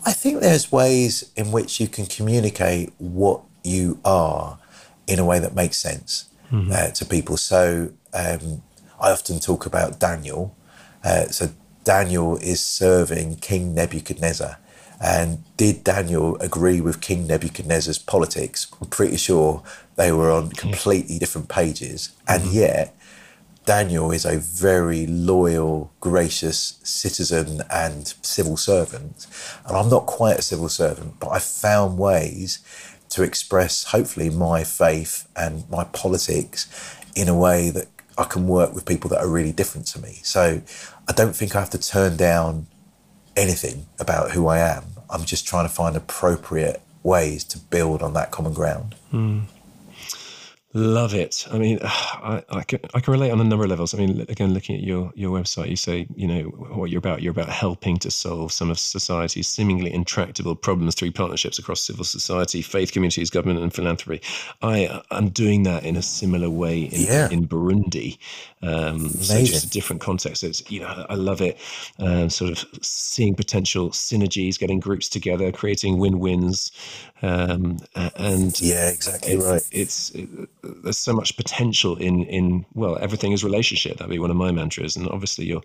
[0.06, 4.58] I think there's ways in which you can communicate what you are
[5.06, 7.36] in a way that makes sense uh, to people.
[7.36, 8.62] So um,
[9.00, 10.56] I often talk about Daniel.
[11.04, 11.50] Uh, so
[11.84, 14.58] Daniel is serving King Nebuchadnezzar.
[15.00, 18.66] And did Daniel agree with King Nebuchadnezzar's politics?
[18.80, 19.62] I'm pretty sure
[19.96, 20.50] they were on hmm.
[20.50, 22.10] completely different pages.
[22.26, 22.56] And mm-hmm.
[22.56, 22.94] yet,
[23.64, 29.26] Daniel is a very loyal, gracious citizen and civil servant.
[29.66, 32.60] And I'm not quite a civil servant, but I found ways
[33.10, 36.66] to express, hopefully, my faith and my politics
[37.14, 40.20] in a way that I can work with people that are really different to me.
[40.22, 40.62] So
[41.06, 42.66] I don't think I have to turn down
[43.38, 44.84] anything about who I am.
[45.10, 48.94] I'm just trying to find appropriate ways to build on that common ground.
[49.10, 49.40] Hmm.
[50.74, 51.46] Love it.
[51.50, 53.94] I mean, I, I can I can relate on a number of levels.
[53.94, 57.22] I mean, again, looking at your your website, you say you know what you're about.
[57.22, 62.04] You're about helping to solve some of society's seemingly intractable problems through partnerships across civil
[62.04, 64.20] society, faith communities, government, and philanthropy.
[64.60, 67.30] I uh, am doing that in a similar way in, Yeah.
[67.30, 68.18] in Burundi.
[68.62, 70.44] Um, so just a different context.
[70.44, 71.58] It's you know I love it.
[71.98, 76.72] Um, sort of seeing potential synergies, getting groups together, creating win-wins,
[77.22, 77.78] um,
[78.16, 79.62] and Yeah, exactly it's, right.
[79.72, 80.28] it's it,
[80.62, 84.50] there's so much potential in in well everything is relationship that'd be one of my
[84.52, 85.62] mantras and obviously you're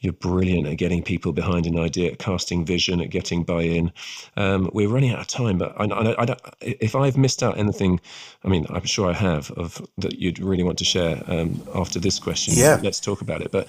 [0.00, 3.92] you're brilliant at getting people behind an idea at casting vision at getting buy-in
[4.36, 7.58] um, we're running out of time but I, I, I don't, if I've missed out
[7.58, 8.00] anything
[8.44, 11.98] I mean I'm sure I have of that you'd really want to share um, after
[12.00, 12.80] this question Yeah.
[12.82, 13.64] let's talk about it but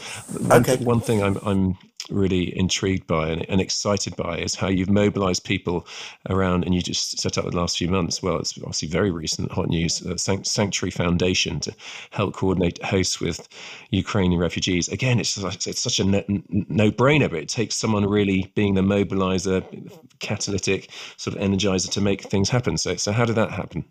[0.51, 0.77] one, Okay.
[0.93, 1.63] one thing I'm, I'm
[2.09, 5.85] really intrigued by and, and excited by is how you've mobilized people
[6.29, 9.51] around and you just set up the last few months well it's obviously very recent
[9.51, 11.71] hot news uh, Sanct- sanctuary foundation to
[12.11, 13.47] help coordinate hosts with
[14.03, 15.37] ukrainian refugees again it's,
[15.67, 16.23] it's such a no,
[16.79, 19.59] no-brainer but it takes someone really being the mobilizer
[20.19, 23.83] catalytic sort of energizer to make things happen so so how did that happen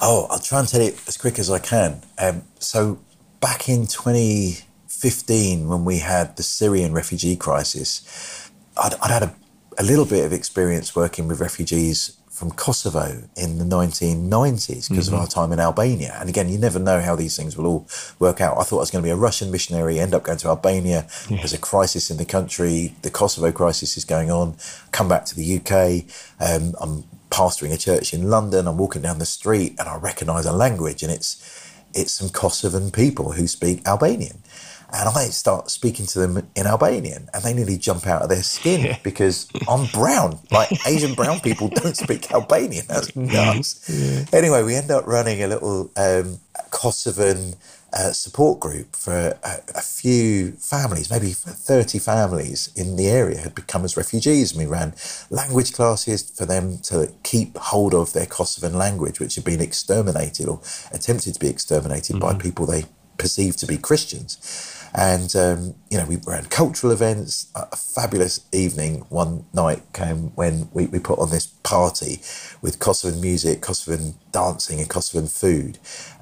[0.00, 2.02] Oh, I'll try and tell it as quick as I can.
[2.18, 2.98] Um, so,
[3.40, 9.34] back in 2015, when we had the Syrian refugee crisis, I'd, I'd had a,
[9.78, 15.14] a little bit of experience working with refugees from Kosovo in the 1990s because mm-hmm.
[15.14, 16.16] of our time in Albania.
[16.20, 17.88] And again, you never know how these things will all
[18.20, 18.56] work out.
[18.56, 21.08] I thought I was going to be a Russian missionary, end up going to Albania.
[21.28, 21.38] Yeah.
[21.38, 22.94] There's a crisis in the country.
[23.02, 24.56] The Kosovo crisis is going on.
[24.92, 26.04] Come back to the UK.
[26.40, 28.68] Um, I'm pastoring a church in London.
[28.68, 31.57] I'm walking down the street and I recognise a language, and it's
[31.94, 34.42] it's some Kosovan people who speak Albanian.
[34.90, 38.42] And I start speaking to them in Albanian, and they nearly jump out of their
[38.42, 38.98] skin yeah.
[39.02, 40.38] because I'm brown.
[40.50, 42.86] Like Asian brown people don't speak Albanian.
[42.88, 43.86] That's nuts.
[43.86, 44.24] Yeah.
[44.32, 47.56] Anyway, we end up running a little um, Kosovan
[47.92, 53.54] uh, support group for a, a, few families, maybe 30 families in the area had
[53.54, 54.52] become as refugees.
[54.52, 54.94] And we ran
[55.30, 60.48] language classes for them to keep hold of their Kosovan language, which had been exterminated
[60.48, 60.60] or
[60.92, 62.36] attempted to be exterminated mm-hmm.
[62.36, 62.84] by people they
[63.16, 64.77] perceived to be Christians.
[64.94, 67.50] And, um, you know, we ran cultural events.
[67.54, 72.20] A fabulous evening one night came when we, we put on this party
[72.62, 75.78] with Kosovan music, Kosovan dancing, and Kosovan food.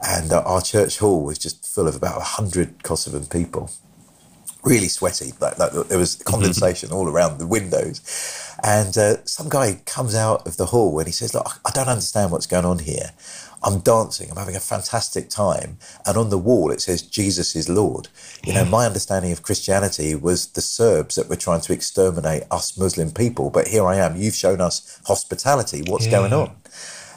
[0.06, 3.70] And uh, our church hall was just full of about 100 Kosovan people.
[4.64, 8.00] Really sweaty, like, like there was condensation all around the windows.
[8.64, 11.88] And uh, some guy comes out of the hall and he says, Look, I don't
[11.88, 13.10] understand what's going on here.
[13.62, 15.78] I'm dancing, I'm having a fantastic time.
[16.06, 18.08] And on the wall, it says, Jesus is Lord.
[18.44, 22.78] You know, my understanding of Christianity was the Serbs that were trying to exterminate us
[22.78, 23.50] Muslim people.
[23.50, 25.82] But here I am, you've shown us hospitality.
[25.86, 26.12] What's yeah.
[26.12, 26.56] going on?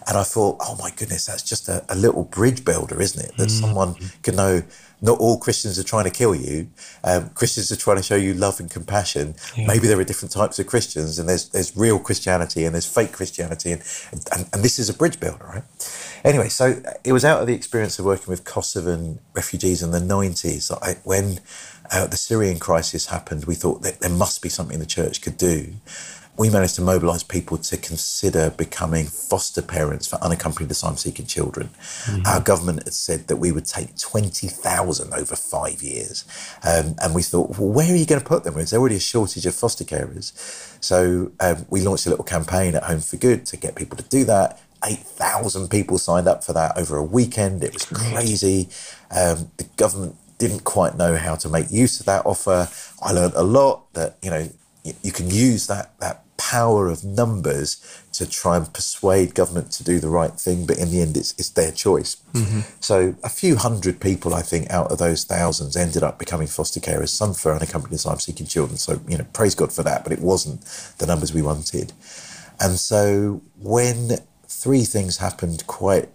[0.07, 3.37] And I thought, oh my goodness, that's just a, a little bridge builder, isn't it?
[3.37, 3.61] That mm.
[3.61, 4.63] someone can know
[5.01, 6.69] not all Christians are trying to kill you.
[7.03, 9.35] Um, Christians are trying to show you love and compassion.
[9.55, 9.67] Yeah.
[9.67, 13.11] Maybe there are different types of Christians, and there's there's real Christianity and there's fake
[13.11, 15.63] Christianity, and, and, and this is a bridge builder, right?
[16.24, 19.99] Anyway, so it was out of the experience of working with Kosovan refugees in the
[19.99, 20.72] 90s.
[20.82, 21.39] I, when
[21.91, 25.38] uh, the Syrian crisis happened, we thought that there must be something the church could
[25.38, 25.74] do.
[26.38, 31.70] We managed to mobilise people to consider becoming foster parents for unaccompanied asylum seeking children.
[32.05, 32.26] Mm-hmm.
[32.26, 36.24] Our government had said that we would take 20,000 over five years.
[36.63, 38.53] Um, and we thought, well, where are you going to put them?
[38.53, 40.32] There's already a shortage of foster carers.
[40.82, 44.03] So um, we launched a little campaign at Home for Good to get people to
[44.03, 47.63] do that 8,000 people signed up for that over a weekend.
[47.63, 48.69] It was crazy.
[49.11, 52.69] Um, the government didn't quite know how to make use of that offer.
[53.01, 54.49] I learned a lot that, you know,
[54.84, 59.84] you, you can use that, that power of numbers to try and persuade government to
[59.84, 62.15] do the right thing, but in the end, it's, it's their choice.
[62.34, 62.61] Mm-hmm.
[62.80, 66.80] So, a few hundred people, I think, out of those thousands ended up becoming foster
[66.80, 68.77] carers, some for unaccompanied asylum seeking children.
[68.77, 70.61] So, you know, praise God for that, but it wasn't
[70.97, 71.91] the numbers we wanted.
[72.59, 74.17] And so, when
[74.49, 76.09] three things happened quite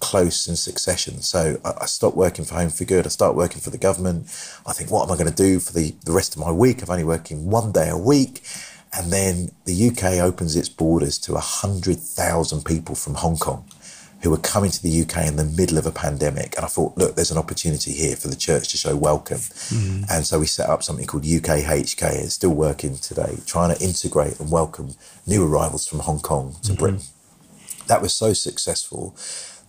[0.00, 1.22] close in succession.
[1.22, 3.06] So I, I, stopped working for Home for Good.
[3.06, 4.26] I start working for the government.
[4.66, 6.82] I think, what am I going to do for the, the rest of my week?
[6.82, 8.42] I'm only working one day a week.
[8.96, 13.64] And then the UK opens its borders to 100,000 people from Hong Kong
[14.22, 16.56] who were coming to the UK in the middle of a pandemic.
[16.56, 19.38] And I thought, look, there's an opportunity here for the church to show welcome.
[19.38, 20.10] Mm.
[20.10, 22.24] And so we set up something called UKHK.
[22.24, 26.72] It's still working today, trying to integrate and welcome new arrivals from Hong Kong to
[26.72, 26.80] mm-hmm.
[26.80, 27.00] Britain
[27.88, 29.16] that was so successful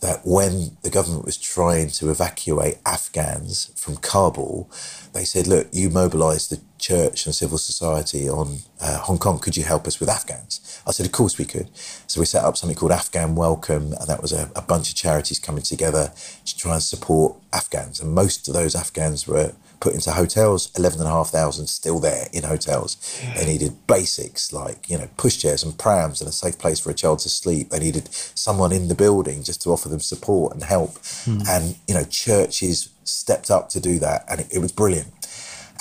[0.01, 4.69] that when the government was trying to evacuate Afghans from Kabul,
[5.13, 9.39] they said, Look, you mobilise the church and civil society on uh, Hong Kong.
[9.39, 10.81] Could you help us with Afghans?
[10.87, 11.69] I said, Of course we could.
[12.07, 14.95] So we set up something called Afghan Welcome, and that was a, a bunch of
[14.95, 16.13] charities coming together
[16.45, 17.99] to try and support Afghans.
[17.99, 22.97] And most of those Afghans were put into hotels, 11,500 still there in hotels.
[23.35, 26.93] They needed basics like, you know, pushchairs and prams and a safe place for a
[26.93, 27.69] child to sleep.
[27.69, 30.95] They needed someone in the building just to offer them support and help.
[31.25, 31.47] Mm.
[31.47, 35.07] And, you know, churches stepped up to do that and it, it was brilliant.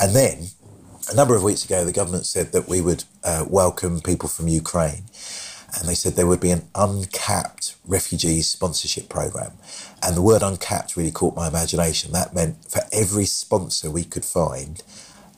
[0.00, 0.48] And then
[1.10, 4.48] a number of weeks ago, the government said that we would uh, welcome people from
[4.48, 5.04] Ukraine
[5.76, 9.52] and they said there would be an uncapped refugee sponsorship program.
[10.02, 12.12] And the word uncapped really caught my imagination.
[12.12, 14.82] That meant for every sponsor we could find,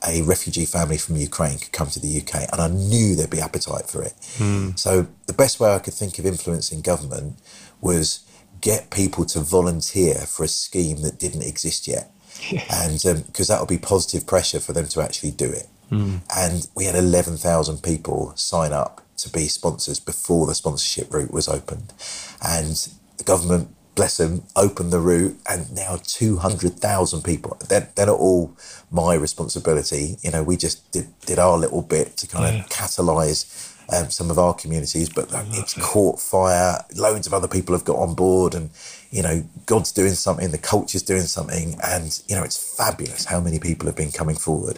[0.07, 3.39] a refugee family from Ukraine could come to the UK, and I knew there'd be
[3.39, 4.13] appetite for it.
[4.37, 4.77] Mm.
[4.77, 7.37] So the best way I could think of influencing government
[7.81, 8.25] was
[8.61, 12.11] get people to volunteer for a scheme that didn't exist yet,
[12.71, 15.67] and because um, that would be positive pressure for them to actually do it.
[15.91, 16.21] Mm.
[16.35, 21.31] And we had eleven thousand people sign up to be sponsors before the sponsorship route
[21.31, 21.93] was opened.
[22.41, 27.57] And the government, bless them, opened the route, and now 200,000 people.
[27.67, 28.55] They're, they're not all
[28.89, 30.17] my responsibility.
[30.21, 32.63] You know, we just did, did our little bit to kind yeah.
[32.63, 32.73] of mm.
[32.73, 36.77] catalyse um, some of our communities, but uh, mm, it's caught fire.
[36.95, 38.69] Loads of other people have got on board, and
[39.09, 43.41] you know, God's doing something, the culture's doing something, and you know, it's fabulous how
[43.41, 44.77] many people have been coming forward.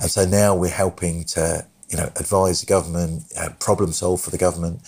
[0.00, 4.30] And so now we're helping to you know, advise the government, uh, problem solve for
[4.30, 4.80] the government,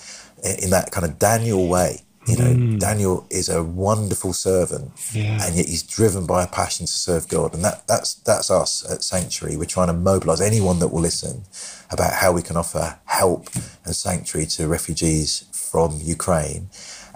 [0.63, 2.01] in that kind of Daniel way.
[2.27, 2.81] You know, mm.
[2.81, 5.45] Daniel is a wonderful servant, yeah.
[5.45, 8.83] and yet he's driven by a passion to serve God, and that that's that's us
[8.91, 9.59] at Sanctuary.
[9.59, 11.43] We're trying to mobilise anyone that will listen
[11.91, 13.51] about how we can offer help
[13.85, 16.71] and sanctuary to refugees from Ukraine,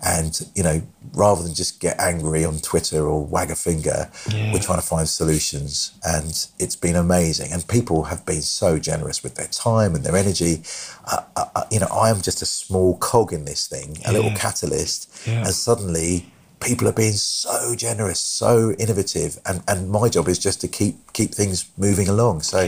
[0.05, 0.83] and, you know,
[1.15, 4.53] rather than just get angry on Twitter or wag a finger, yeah.
[4.53, 5.93] we're trying to find solutions.
[6.05, 7.53] And it's been amazing.
[7.53, 10.63] And people have been so generous with their time and their energy.
[11.11, 14.01] Uh, uh, uh you know, I am just a small cog in this thing, a
[14.01, 14.11] yeah.
[14.13, 15.27] little catalyst.
[15.27, 15.45] Yeah.
[15.45, 16.31] And suddenly,
[16.61, 21.13] people are being so generous, so innovative, and, and my job is just to keep
[21.13, 22.43] keep things moving along.
[22.43, 22.61] So,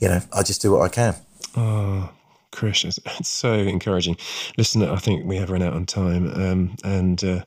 [0.00, 1.14] you know, I just do what I can.
[1.56, 2.10] Oh,
[2.52, 2.84] Krish.
[2.84, 4.16] It's, it's, so encouraging.
[4.56, 7.44] Listen, I think we have run out on time, um, and uh,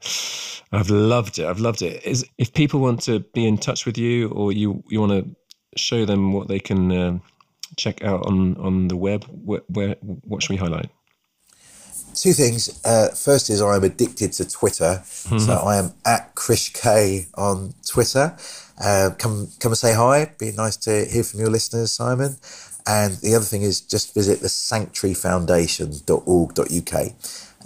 [0.71, 1.45] I've loved it.
[1.45, 2.05] I've loved it.
[2.05, 5.35] Is if people want to be in touch with you, or you you want to
[5.77, 7.19] show them what they can uh,
[7.77, 10.89] check out on on the web, where, where what should we highlight?
[12.13, 12.81] Two things.
[12.83, 15.37] Uh, first is I am addicted to Twitter, mm-hmm.
[15.37, 18.35] so I am at Krish K on Twitter.
[18.83, 20.33] Uh, come come and say hi.
[20.37, 22.35] Be nice to hear from your listeners, Simon.
[22.87, 27.13] And the other thing is just visit the sanctuaryfoundation.org.uk.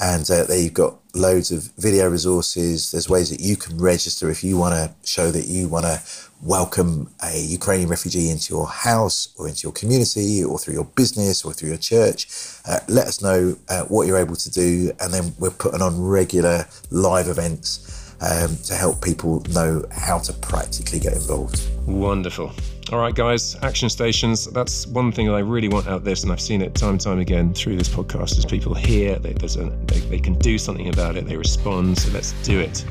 [0.01, 2.91] And uh, there you've got loads of video resources.
[2.91, 6.01] There's ways that you can register if you want to show that you want to
[6.41, 11.45] welcome a Ukrainian refugee into your house or into your community or through your business
[11.45, 12.27] or through your church.
[12.67, 14.91] Uh, let us know uh, what you're able to do.
[14.99, 20.33] And then we're putting on regular live events um, to help people know how to
[20.33, 21.61] practically get involved.
[21.85, 22.51] Wonderful.
[22.91, 24.45] All right, guys, action stations.
[24.45, 26.91] That's one thing that I really want out of this, and I've seen it time
[26.91, 28.37] and time again through this podcast.
[28.37, 31.97] Is people hear they, a, they, they can do something about it, they respond.
[31.97, 32.85] So let's do it.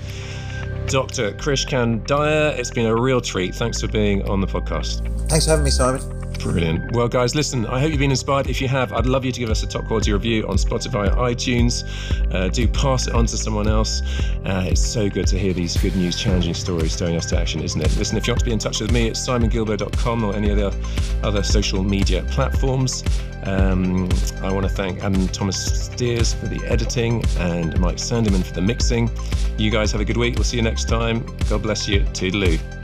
[0.88, 1.32] Dr.
[1.34, 3.55] Krish Kandiah, it's been a real treat.
[3.55, 5.09] Thanks for being on the podcast.
[5.28, 6.24] Thanks for having me, Simon.
[6.41, 6.93] Brilliant.
[6.93, 8.49] Well, guys, listen, I hope you've been inspired.
[8.49, 11.09] If you have, I'd love you to give us a top quality review on Spotify
[11.09, 11.85] or iTunes.
[12.32, 14.03] Uh, do pass it on to someone else.
[14.45, 17.62] Uh, it's so good to hear these good news, challenging stories stirring us to action,
[17.62, 17.97] isn't it?
[17.97, 20.57] Listen, if you want to be in touch with me, it's simonguillebaud.com or any of
[20.57, 23.03] the other social media platforms.
[23.45, 24.09] Um,
[24.43, 28.62] I want to thank Adam Thomas Steers for the editing and Mike Sandeman for the
[28.62, 29.11] mixing.
[29.59, 30.37] You guys have a good week.
[30.37, 31.24] We'll see you next time.
[31.49, 32.01] God bless you.
[32.12, 32.84] Toodaloo.